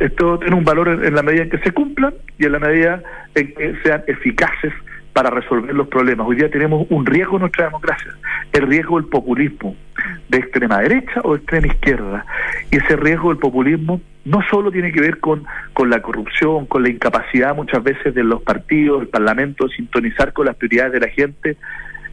Esto 0.00 0.38
tiene 0.38 0.56
un 0.56 0.64
valor 0.64 0.88
en, 0.88 1.14
la 1.14 1.22
medida 1.22 1.44
en 1.44 1.50
que 1.50 1.58
se 1.58 1.72
cumplan 1.72 2.14
y 2.38 2.46
en 2.46 2.52
la 2.52 2.58
medida 2.58 3.02
en 3.34 3.54
que 3.54 3.74
sean 3.82 4.02
eficaces 4.06 4.72
para 5.12 5.30
resolver 5.30 5.74
los 5.74 5.88
problemas. 5.88 6.26
Hoy 6.26 6.36
día 6.36 6.50
tenemos 6.50 6.86
un 6.90 7.04
riesgo 7.04 7.36
en 7.36 7.40
nuestra 7.40 7.66
democracia, 7.66 8.12
el 8.52 8.66
riesgo 8.66 8.98
del 8.98 9.08
populismo 9.08 9.76
de 10.28 10.38
extrema 10.38 10.80
derecha 10.80 11.20
o 11.22 11.32
de 11.32 11.38
extrema 11.38 11.66
izquierda. 11.66 12.26
Y 12.70 12.76
ese 12.76 12.96
riesgo 12.96 13.28
del 13.28 13.38
populismo 13.38 14.00
no 14.24 14.40
solo 14.50 14.70
tiene 14.70 14.92
que 14.92 15.00
ver 15.00 15.18
con, 15.18 15.44
con 15.74 15.90
la 15.90 16.00
corrupción, 16.00 16.66
con 16.66 16.82
la 16.82 16.90
incapacidad 16.90 17.54
muchas 17.54 17.82
veces 17.82 18.14
de 18.14 18.24
los 18.24 18.42
partidos, 18.42 19.00
del 19.00 19.08
Parlamento, 19.08 19.66
de 19.66 19.74
sintonizar 19.74 20.32
con 20.32 20.46
las 20.46 20.56
prioridades 20.56 20.92
de 20.92 21.00
la 21.00 21.08
gente, 21.08 21.56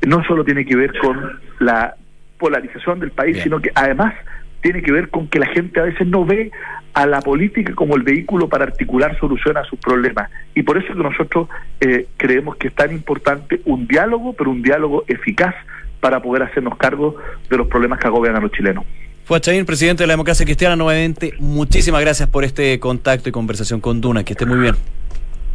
no 0.05 0.23
solo 0.23 0.43
tiene 0.43 0.65
que 0.65 0.75
ver 0.75 0.97
con 0.99 1.39
la 1.59 1.95
polarización 2.37 2.99
del 2.99 3.11
país, 3.11 3.39
sino 3.43 3.59
que 3.61 3.71
además 3.75 4.13
tiene 4.61 4.81
que 4.81 4.91
ver 4.91 5.09
con 5.09 5.27
que 5.27 5.39
la 5.39 5.47
gente 5.47 5.79
a 5.79 5.83
veces 5.83 6.07
no 6.07 6.25
ve 6.25 6.51
a 6.93 7.05
la 7.05 7.21
política 7.21 7.73
como 7.75 7.95
el 7.95 8.03
vehículo 8.03 8.49
para 8.49 8.65
articular 8.65 9.17
soluciones 9.19 9.63
a 9.63 9.69
sus 9.69 9.79
problemas. 9.79 10.29
Y 10.55 10.63
por 10.63 10.77
eso 10.77 10.93
que 10.93 11.03
nosotros 11.03 11.47
eh, 11.79 12.07
creemos 12.17 12.55
que 12.57 12.69
es 12.69 12.75
tan 12.75 12.91
importante 12.91 13.61
un 13.65 13.87
diálogo, 13.87 14.33
pero 14.33 14.51
un 14.51 14.61
diálogo 14.61 15.03
eficaz 15.07 15.55
para 15.99 16.21
poder 16.21 16.43
hacernos 16.43 16.77
cargo 16.77 17.15
de 17.49 17.57
los 17.57 17.67
problemas 17.67 17.99
que 17.99 18.07
agobian 18.07 18.35
a 18.35 18.39
los 18.39 18.51
chilenos. 18.51 18.85
Fuachaín, 19.25 19.65
presidente 19.65 20.03
de 20.03 20.07
la 20.07 20.13
democracia 20.13 20.45
cristiana, 20.45 20.75
nuevamente, 20.75 21.33
muchísimas 21.39 22.01
gracias 22.01 22.27
por 22.29 22.43
este 22.43 22.79
contacto 22.79 23.29
y 23.29 23.31
conversación 23.31 23.79
con 23.79 24.01
Duna. 24.01 24.23
Que 24.23 24.33
esté 24.33 24.45
muy 24.45 24.59
bien. 24.59 24.75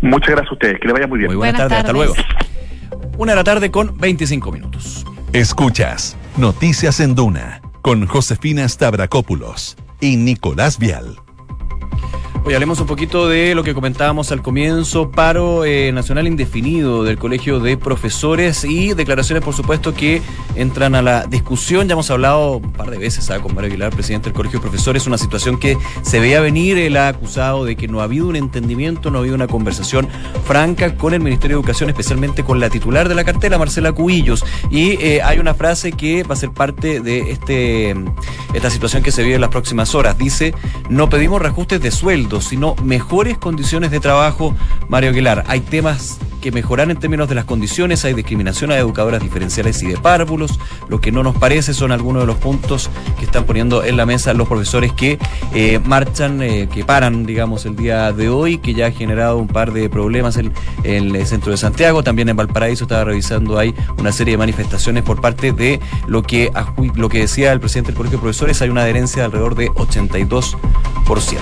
Muchas 0.01 0.31
gracias 0.31 0.51
a 0.51 0.55
ustedes, 0.55 0.81
que 0.81 0.87
le 0.87 0.92
vaya 0.92 1.07
muy 1.07 1.18
bien. 1.18 1.29
Muy 1.29 1.37
buenas, 1.37 1.59
tardes, 1.59 1.79
hasta 1.79 1.92
luego. 1.92 2.14
Una 3.18 3.33
de 3.33 3.37
la 3.37 3.44
tarde 3.44 3.70
con 3.70 3.99
25 3.99 4.53
minutos. 4.53 5.05
Escuchas 5.33 6.16
Noticias 6.37 7.01
en 7.01 7.14
Duna 7.14 7.61
con 7.81 8.07
Josefina 8.07 8.68
Stavrakopoulos 8.68 9.77
y 10.01 10.16
Nicolás 10.16 10.79
Vial. 10.79 11.23
Hoy 12.46 12.52
hablemos 12.52 12.78
un 12.78 12.87
poquito 12.87 13.26
de 13.26 13.54
lo 13.54 13.64
que 13.64 13.72
comentábamos 13.72 14.30
al 14.30 14.42
comienzo, 14.42 15.11
paro 15.11 15.64
eh, 15.64 15.92
nacional 15.92 16.26
indefinido 16.26 17.02
del 17.02 17.16
Colegio 17.16 17.59
de 17.59 17.78
Profesores 17.78 18.64
y 18.64 18.92
declaraciones, 18.92 19.42
por 19.42 19.54
supuesto, 19.54 19.94
que 19.94 20.20
entran 20.54 20.94
a 20.94 21.00
la 21.00 21.24
discusión. 21.24 21.88
Ya 21.88 21.94
hemos 21.94 22.11
hablado 22.11 22.59
un 22.59 22.70
par 22.72 22.90
de 22.90 22.98
veces 22.98 23.24
¿sabes? 23.24 23.40
con 23.40 23.54
Mario 23.54 23.70
Aguilar, 23.70 23.94
presidente 23.94 24.26
del 24.26 24.35
Colegio 24.35 24.59
de 24.59 24.64
Profesores, 24.64 25.07
una 25.07 25.16
situación 25.16 25.59
que 25.59 25.78
se 26.02 26.20
veía 26.20 26.42
venir. 26.42 26.76
Él 26.76 26.98
ha 26.98 27.09
acusado 27.09 27.64
de 27.64 27.76
que 27.76 27.88
no 27.88 28.02
ha 28.02 28.04
habido 28.04 28.26
un 28.26 28.37
entendimiento, 28.37 29.11
no 29.11 29.16
ha 29.16 29.20
habido 29.22 29.37
una 29.37 29.46
conversación 29.46 30.07
franca 30.46 30.96
con 30.96 31.14
el 31.14 31.20
Ministerio 31.20 31.57
de 31.57 31.61
Educación, 31.62 31.88
especialmente 31.88 32.44
con 32.44 32.61
la 32.61 32.68
titular 32.68 33.09
de 33.09 33.14
la 33.14 33.24
cartela, 33.24 33.57
Marcela 33.57 33.92
Cubillos. 33.92 34.44
Y 34.70 35.02
eh, 35.02 35.22
hay 35.22 35.38
una 35.38 35.54
frase 35.54 35.92
que 35.92 36.24
va 36.24 36.35
a 36.35 36.37
ser 36.37 36.50
parte 36.50 37.00
de 37.00 37.30
este, 37.30 37.94
esta 38.52 38.68
situación 38.68 39.02
que 39.02 39.12
se 39.12 39.22
vive 39.22 39.37
en 39.37 39.40
las 39.40 39.50
próximas 39.50 39.94
horas. 39.94 40.18
Dice, 40.18 40.54
no 40.90 41.09
pedimos 41.09 41.40
reajustes 41.40 41.80
de 41.80 41.90
sueldo 41.90 42.34
sino 42.40 42.75
mejores 42.83 43.38
condiciones 43.38 43.90
de 43.90 44.01
trabajo, 44.01 44.55
Mario 44.88 45.11
Aguilar. 45.11 45.44
Hay 45.47 45.61
temas 45.61 46.18
que 46.44 46.53
mejorar 46.53 46.90
en 46.90 46.99
términos 46.99 47.27
de 47.27 47.35
las 47.35 47.47
condiciones, 47.47 48.05
hay 48.05 48.12
discriminación 48.12 48.70
a 48.70 48.77
educadoras 48.77 49.23
diferenciales 49.23 49.83
y 49.83 49.87
de 49.87 49.97
párvulos. 49.97 50.61
Lo 50.90 51.01
que 51.01 51.11
no 51.11 51.23
nos 51.23 51.35
parece 51.37 51.73
son 51.73 51.90
algunos 51.90 52.23
de 52.23 52.27
los 52.27 52.37
puntos 52.37 52.90
que 53.18 53.25
están 53.25 53.44
poniendo 53.44 53.83
en 53.83 53.97
la 53.97 54.05
mesa 54.05 54.35
los 54.35 54.47
profesores 54.47 54.92
que 54.92 55.18
eh, 55.55 55.81
marchan, 55.83 56.42
eh, 56.42 56.68
que 56.70 56.85
paran, 56.85 57.25
digamos, 57.25 57.64
el 57.64 57.77
día 57.77 58.12
de 58.12 58.29
hoy, 58.29 58.59
que 58.59 58.75
ya 58.75 58.88
ha 58.88 58.90
generado 58.90 59.38
un 59.38 59.49
par 59.49 59.73
de 59.73 59.88
problemas 59.88 60.37
en, 60.37 60.53
el 60.83 61.27
centro 61.27 61.51
de 61.51 61.57
Santiago. 61.57 62.03
También 62.03 62.29
en 62.29 62.37
Valparaíso 62.37 62.85
estaba 62.85 63.05
revisando 63.05 63.59
hay 63.59 63.75
una 63.97 64.12
serie 64.12 64.33
de 64.33 64.38
manifestaciones 64.38 65.03
por 65.03 65.23
parte 65.23 65.53
de 65.53 65.81
lo 66.07 66.23
que, 66.23 66.53
lo 66.94 67.09
que 67.09 67.20
decía 67.20 67.55
el 67.55 67.61
presidente 67.61 67.92
del 67.92 67.97
Colegio 67.97 68.18
de 68.18 68.23
Profesores, 68.23 68.61
hay 68.61 68.68
una 68.68 68.83
adherencia 68.83 69.23
de 69.23 69.25
alrededor 69.25 69.55
de 69.55 69.70
82%. 69.70 71.38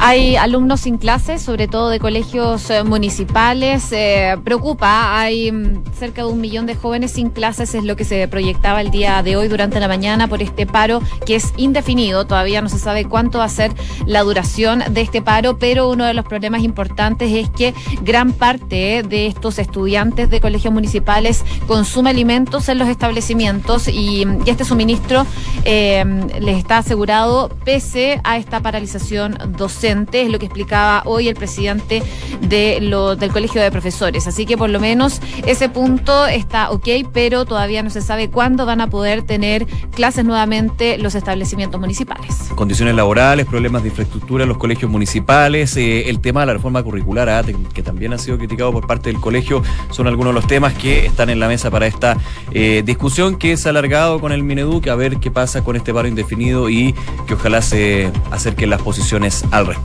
Hay 0.00 0.36
alumnos 0.36 0.82
sin 0.82 0.96
clases, 0.96 1.42
sobre 1.42 1.66
todo 1.66 1.88
de 1.88 1.98
colegios 1.98 2.70
eh, 2.70 2.84
municipales. 2.84 3.88
Eh, 3.90 4.36
preocupa, 4.44 5.18
hay 5.18 5.50
mm, 5.50 5.92
cerca 5.98 6.22
de 6.22 6.28
un 6.28 6.40
millón 6.40 6.66
de 6.66 6.76
jóvenes 6.76 7.10
sin 7.10 7.30
clases, 7.30 7.74
es 7.74 7.82
lo 7.82 7.96
que 7.96 8.04
se 8.04 8.28
proyectaba 8.28 8.80
el 8.80 8.92
día 8.92 9.20
de 9.24 9.36
hoy 9.36 9.48
durante 9.48 9.80
la 9.80 9.88
mañana 9.88 10.28
por 10.28 10.40
este 10.40 10.66
paro 10.66 11.02
que 11.26 11.34
es 11.34 11.52
indefinido. 11.56 12.26
Todavía 12.26 12.62
no 12.62 12.68
se 12.68 12.78
sabe 12.78 13.06
cuánto 13.06 13.38
va 13.38 13.44
a 13.44 13.48
ser 13.48 13.72
la 14.06 14.22
duración 14.22 14.84
de 14.88 15.00
este 15.00 15.20
paro, 15.20 15.58
pero 15.58 15.90
uno 15.90 16.04
de 16.04 16.14
los 16.14 16.24
problemas 16.24 16.62
importantes 16.62 17.32
es 17.32 17.50
que 17.50 17.74
gran 18.00 18.32
parte 18.32 19.02
de 19.02 19.26
estos 19.26 19.58
estudiantes 19.58 20.30
de 20.30 20.40
colegios 20.40 20.72
municipales 20.72 21.44
consume 21.66 22.10
alimentos 22.10 22.68
en 22.68 22.78
los 22.78 22.88
establecimientos 22.88 23.88
y, 23.88 24.26
este 24.46 24.64
suministro 24.64 25.26
eh, 25.64 26.04
les 26.40 26.56
está 26.56 26.78
asegurado 26.78 27.50
pese 27.64 28.20
a 28.24 28.38
esta 28.38 28.60
paralización 28.60 29.36
docente 29.56 29.87
es 29.88 30.30
lo 30.30 30.38
que 30.38 30.46
explicaba 30.46 31.02
hoy 31.06 31.28
el 31.28 31.34
presidente 31.34 32.02
de 32.42 32.80
lo, 32.80 33.16
del 33.16 33.30
Colegio 33.30 33.62
de 33.62 33.70
Profesores. 33.70 34.26
Así 34.26 34.46
que 34.46 34.56
por 34.56 34.70
lo 34.70 34.80
menos 34.80 35.20
ese 35.46 35.68
punto 35.68 36.26
está 36.26 36.70
ok, 36.70 36.88
pero 37.12 37.44
todavía 37.44 37.82
no 37.82 37.90
se 37.90 38.02
sabe 38.02 38.30
cuándo 38.30 38.66
van 38.66 38.80
a 38.80 38.88
poder 38.88 39.22
tener 39.22 39.66
clases 39.94 40.24
nuevamente 40.24 40.98
los 40.98 41.14
establecimientos 41.14 41.80
municipales. 41.80 42.50
Condiciones 42.54 42.94
laborales, 42.94 43.46
problemas 43.46 43.82
de 43.82 43.88
infraestructura 43.88 44.42
en 44.42 44.48
los 44.48 44.58
colegios 44.58 44.90
municipales, 44.90 45.76
eh, 45.76 46.08
el 46.08 46.20
tema 46.20 46.40
de 46.40 46.46
la 46.46 46.52
reforma 46.54 46.82
curricular, 46.82 47.28
ah, 47.28 47.42
que 47.72 47.82
también 47.82 48.12
ha 48.12 48.18
sido 48.18 48.36
criticado 48.38 48.72
por 48.72 48.86
parte 48.86 49.10
del 49.10 49.20
colegio, 49.20 49.62
son 49.90 50.06
algunos 50.06 50.34
de 50.34 50.40
los 50.40 50.46
temas 50.46 50.74
que 50.74 51.06
están 51.06 51.30
en 51.30 51.40
la 51.40 51.48
mesa 51.48 51.70
para 51.70 51.86
esta 51.86 52.16
eh, 52.52 52.82
discusión 52.84 53.36
que 53.36 53.56
ha 53.64 53.68
alargado 53.68 54.20
con 54.20 54.32
el 54.32 54.42
Mineduc, 54.42 54.88
a 54.88 54.94
ver 54.94 55.18
qué 55.18 55.30
pasa 55.30 55.62
con 55.62 55.76
este 55.76 55.92
paro 55.92 56.08
indefinido 56.08 56.68
y 56.68 56.94
que 57.26 57.34
ojalá 57.34 57.62
se 57.62 58.10
acerquen 58.30 58.70
las 58.70 58.82
posiciones 58.82 59.44
al 59.50 59.66
respecto. 59.66 59.77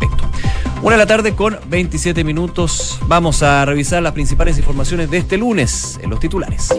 Una 0.83 0.95
de 0.95 0.97
la 0.97 1.07
tarde 1.07 1.33
con 1.33 1.57
27 1.67 2.25
minutos. 2.25 2.99
Vamos 3.07 3.41
a 3.41 3.63
revisar 3.63 4.03
las 4.03 4.11
principales 4.11 4.57
informaciones 4.57 5.09
de 5.09 5.19
este 5.19 5.37
lunes 5.37 5.97
en 6.03 6.09
los 6.09 6.19
titulares. 6.19 6.75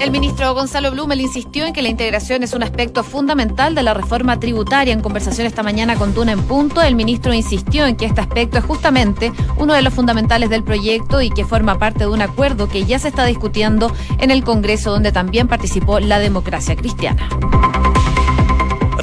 El 0.00 0.10
ministro 0.10 0.52
Gonzalo 0.54 0.90
Blumel 0.90 1.20
insistió 1.20 1.64
en 1.64 1.72
que 1.72 1.82
la 1.82 1.88
integración 1.88 2.42
es 2.42 2.52
un 2.52 2.64
aspecto 2.64 3.04
fundamental 3.04 3.76
de 3.76 3.84
la 3.84 3.94
reforma 3.94 4.40
tributaria. 4.40 4.92
En 4.92 5.00
conversación 5.00 5.46
esta 5.46 5.62
mañana 5.62 5.94
con 5.94 6.14
Duna 6.14 6.32
en 6.32 6.42
Punto, 6.42 6.82
el 6.82 6.96
ministro 6.96 7.32
insistió 7.32 7.86
en 7.86 7.94
que 7.94 8.06
este 8.06 8.20
aspecto 8.20 8.58
es 8.58 8.64
justamente 8.64 9.32
uno 9.56 9.74
de 9.74 9.82
los 9.82 9.94
fundamentales 9.94 10.50
del 10.50 10.64
proyecto 10.64 11.22
y 11.22 11.30
que 11.30 11.44
forma 11.44 11.78
parte 11.78 12.00
de 12.00 12.08
un 12.08 12.22
acuerdo 12.22 12.68
que 12.68 12.84
ya 12.84 12.98
se 12.98 13.06
está 13.06 13.24
discutiendo 13.24 13.92
en 14.18 14.32
el 14.32 14.42
Congreso, 14.42 14.90
donde 14.90 15.12
también 15.12 15.46
participó 15.46 16.00
la 16.00 16.18
democracia 16.18 16.74
cristiana. 16.74 17.28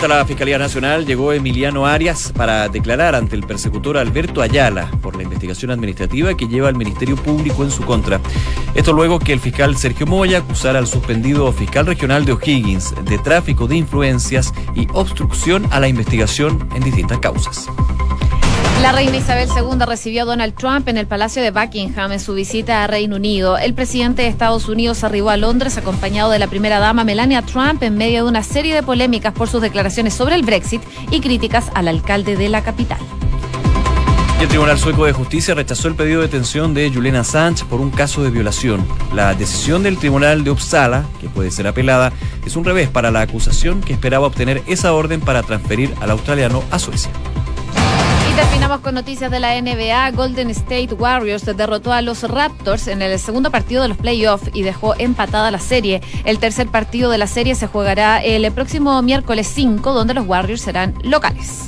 La 0.08 0.26
Fiscalía 0.26 0.58
Nacional 0.58 1.06
llegó 1.06 1.34
Emiliano 1.34 1.86
Arias 1.86 2.34
para 2.36 2.68
declarar 2.68 3.16
ante 3.16 3.36
el 3.36 3.44
persecutor 3.44 3.98
Alberto 3.98 4.42
Ayala 4.42 4.90
por 5.02 5.16
la 5.16 5.24
investigación 5.24 5.72
administrativa 5.72 6.36
que 6.36 6.48
lleva 6.48 6.70
el 6.70 6.76
Ministerio 6.76 7.16
Público 7.16 7.64
en 7.64 7.70
su 7.70 7.84
contra. 7.84 8.20
Esto 8.74 8.92
luego 8.92 9.20
que 9.20 9.34
el 9.34 9.40
fiscal 9.40 9.78
Sergio 9.78 10.08
Moya 10.08 10.40
acusara 10.40 10.80
al 10.80 10.88
suspendido 10.88 11.52
fiscal 11.52 11.86
regional 11.86 12.26
de 12.26 12.32
O'Higgins 12.32 12.96
de 13.06 13.18
tráfico 13.20 13.68
de 13.68 13.76
influencias 13.76 14.54
y 14.74 14.88
obstrucción 14.94 15.68
a 15.70 15.80
la 15.80 15.88
investigación 15.88 16.68
en 16.74 16.84
distintas 16.84 17.20
causas. 17.20 17.68
La 18.82 18.94
reina 18.94 19.18
Isabel 19.18 19.50
II 19.54 19.86
recibió 19.86 20.24
a 20.24 20.26
Donald 20.26 20.56
Trump 20.56 20.88
en 20.88 20.98
el 20.98 21.06
Palacio 21.06 21.42
de 21.42 21.52
Buckingham 21.52 22.14
en 22.14 22.20
su 22.20 22.34
visita 22.34 22.84
a 22.84 22.88
Reino 22.88 23.18
Unido. 23.18 23.58
El 23.58 23.74
presidente 23.74 24.22
de 24.22 24.30
Estados 24.30 24.70
Unidos 24.70 25.04
arribó 25.04 25.32
a 25.32 25.38
Londres 25.38 25.78
acompañado 25.78 26.32
de 26.32 26.40
la 26.40 26.48
primera 26.48 26.80
dama 26.80 27.04
Melania 27.04 27.42
Trump 27.42 27.84
en 27.84 27.98
medio 27.98 28.24
de 28.24 28.30
una 28.30 28.42
serie 28.42 28.74
de 28.74 28.82
polémicas 28.82 29.34
por 29.34 29.50
sus 29.50 29.62
declaraciones 29.62 30.14
sobre 30.14 30.36
el 30.36 30.44
Brexit 30.44 30.82
y 31.12 31.20
críticas 31.20 31.70
al 31.76 31.90
alcalde 31.90 32.38
de 32.38 32.48
la 32.48 32.64
capital. 32.64 33.00
el 34.40 34.48
Tribunal 34.48 34.80
Sueco 34.80 35.04
de 35.04 35.12
Justicia 35.12 35.54
rechazó 35.56 35.90
el 35.90 35.96
pedido 35.96 36.22
de 36.22 36.28
detención 36.28 36.74
de 36.74 36.90
Julian 36.90 37.18
Assange 37.18 37.66
por 37.66 37.82
un 37.82 37.92
caso 37.92 38.24
de 38.24 38.30
violación. 38.30 38.88
La 39.14 39.36
decisión 39.36 39.84
del 39.84 39.98
Tribunal 39.98 40.46
de 40.46 40.52
Uppsala, 40.52 41.04
que 41.20 41.28
puede 41.28 41.52
ser 41.52 41.68
apelada, 41.68 42.14
es 42.46 42.56
un 42.56 42.64
revés 42.64 42.88
para 42.88 43.12
la 43.12 43.20
acusación 43.20 43.82
que 43.82 43.92
esperaba 43.92 44.28
obtener 44.28 44.64
esa 44.68 44.94
orden 44.94 45.20
para 45.20 45.44
transferir 45.44 45.94
al 46.00 46.12
australiano 46.12 46.64
a 46.72 46.80
Suecia 46.80 47.12
terminamos 48.40 48.80
con 48.80 48.96
noticias 48.96 49.30
de 49.30 49.42
la 49.42 49.60
NBA. 49.62 50.12
Golden 50.12 50.50
State 50.52 50.94
Warriors 50.94 51.44
derrotó 51.44 51.92
a 51.92 52.02
los 52.02 52.24
Raptors 52.24 52.88
en 52.88 53.02
el 53.02 53.20
segundo 53.20 53.52
partido 53.52 53.82
de 53.82 53.90
los 53.90 53.98
playoffs 53.98 54.50
y 54.54 54.62
dejó 54.62 54.96
empatada 54.98 55.52
la 55.52 55.60
serie. 55.60 56.02
El 56.24 56.40
tercer 56.40 56.70
partido 56.70 57.12
de 57.12 57.18
la 57.18 57.28
serie 57.28 57.54
se 57.56 57.68
jugará 57.68 58.24
el 58.24 58.50
próximo 58.54 59.02
miércoles 59.02 59.46
5, 59.54 59.92
donde 59.92 60.14
los 60.14 60.26
Warriors 60.26 60.62
serán 60.62 60.94
locales. 61.04 61.68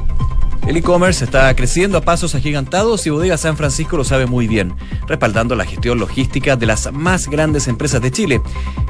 El 0.67 0.77
e-commerce 0.77 1.25
está 1.25 1.53
creciendo 1.55 1.97
a 1.97 2.01
pasos 2.01 2.35
agigantados 2.35 3.05
y 3.05 3.09
Bodega 3.09 3.37
San 3.37 3.57
Francisco 3.57 3.97
lo 3.97 4.03
sabe 4.03 4.27
muy 4.27 4.47
bien, 4.47 4.73
respaldando 5.07 5.55
la 5.55 5.65
gestión 5.65 5.99
logística 5.99 6.55
de 6.55 6.65
las 6.65 6.91
más 6.93 7.27
grandes 7.27 7.67
empresas 7.67 8.01
de 8.01 8.11
Chile. 8.11 8.41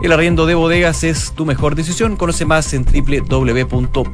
El 0.04 0.12
arriendo 0.12 0.46
de 0.46 0.56
bodegas 0.56 1.04
es 1.04 1.32
tu 1.32 1.46
mejor 1.46 1.76
decisión. 1.76 2.18
Conoce 2.18 2.46
más 2.46 2.74
en 2.74 2.86
www.bsf.cl. 2.86 4.12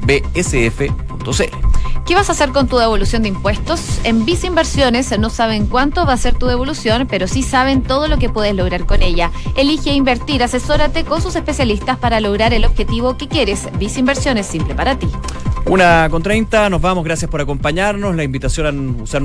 ¿Qué 2.06 2.14
vas 2.14 2.30
a 2.30 2.32
hacer 2.32 2.50
con 2.50 2.68
tu 2.68 2.78
devolución 2.78 3.22
de 3.22 3.28
impuestos? 3.28 4.00
En 4.02 4.24
Visa 4.24 4.46
Inversiones 4.46 5.18
no 5.18 5.28
saben 5.28 5.66
cuánto 5.66 6.06
va 6.06 6.14
a 6.14 6.16
ser 6.16 6.34
tu 6.34 6.46
devolución, 6.46 7.06
pero 7.06 7.28
sí 7.28 7.42
saben 7.42 7.82
todo 7.82 8.08
lo 8.08 8.18
que 8.18 8.30
puedes 8.30 8.54
lograr 8.54 8.86
con 8.86 9.02
ella. 9.02 9.30
Elige 9.56 9.92
invertir, 9.92 10.42
asesórate 10.42 11.04
con 11.04 11.20
sus 11.20 11.36
especialistas 11.36 11.98
para 11.98 12.20
lograr 12.20 12.54
el 12.54 12.64
objetivo 12.64 13.18
que 13.18 13.28
quieres. 13.28 13.68
Visa 13.78 14.00
Inversiones 14.00 14.46
simple 14.46 14.74
para 14.74 14.98
ti. 14.98 15.08
Una 15.68 16.08
con 16.10 16.22
30, 16.22 16.70
nos 16.70 16.80
vamos, 16.80 17.04
gracias 17.04 17.30
por 17.30 17.42
acompañarnos. 17.42 18.16
La 18.16 18.24
invitación 18.24 18.66
a, 18.66 19.02
usar 19.02 19.22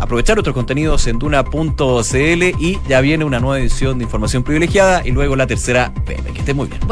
aprovechar 0.00 0.38
otros 0.38 0.54
contenidos 0.54 1.06
en 1.08 1.18
duna.cl 1.18 2.42
y 2.60 2.78
ya 2.88 3.00
viene 3.00 3.24
una 3.24 3.40
nueva 3.40 3.58
edición 3.58 3.98
de 3.98 4.04
información 4.04 4.44
privilegiada 4.44 5.02
y 5.04 5.10
luego 5.10 5.34
la 5.34 5.48
tercera 5.48 5.92
PM. 6.06 6.32
Que 6.32 6.38
esté 6.38 6.54
muy 6.54 6.68
bien. 6.68 6.80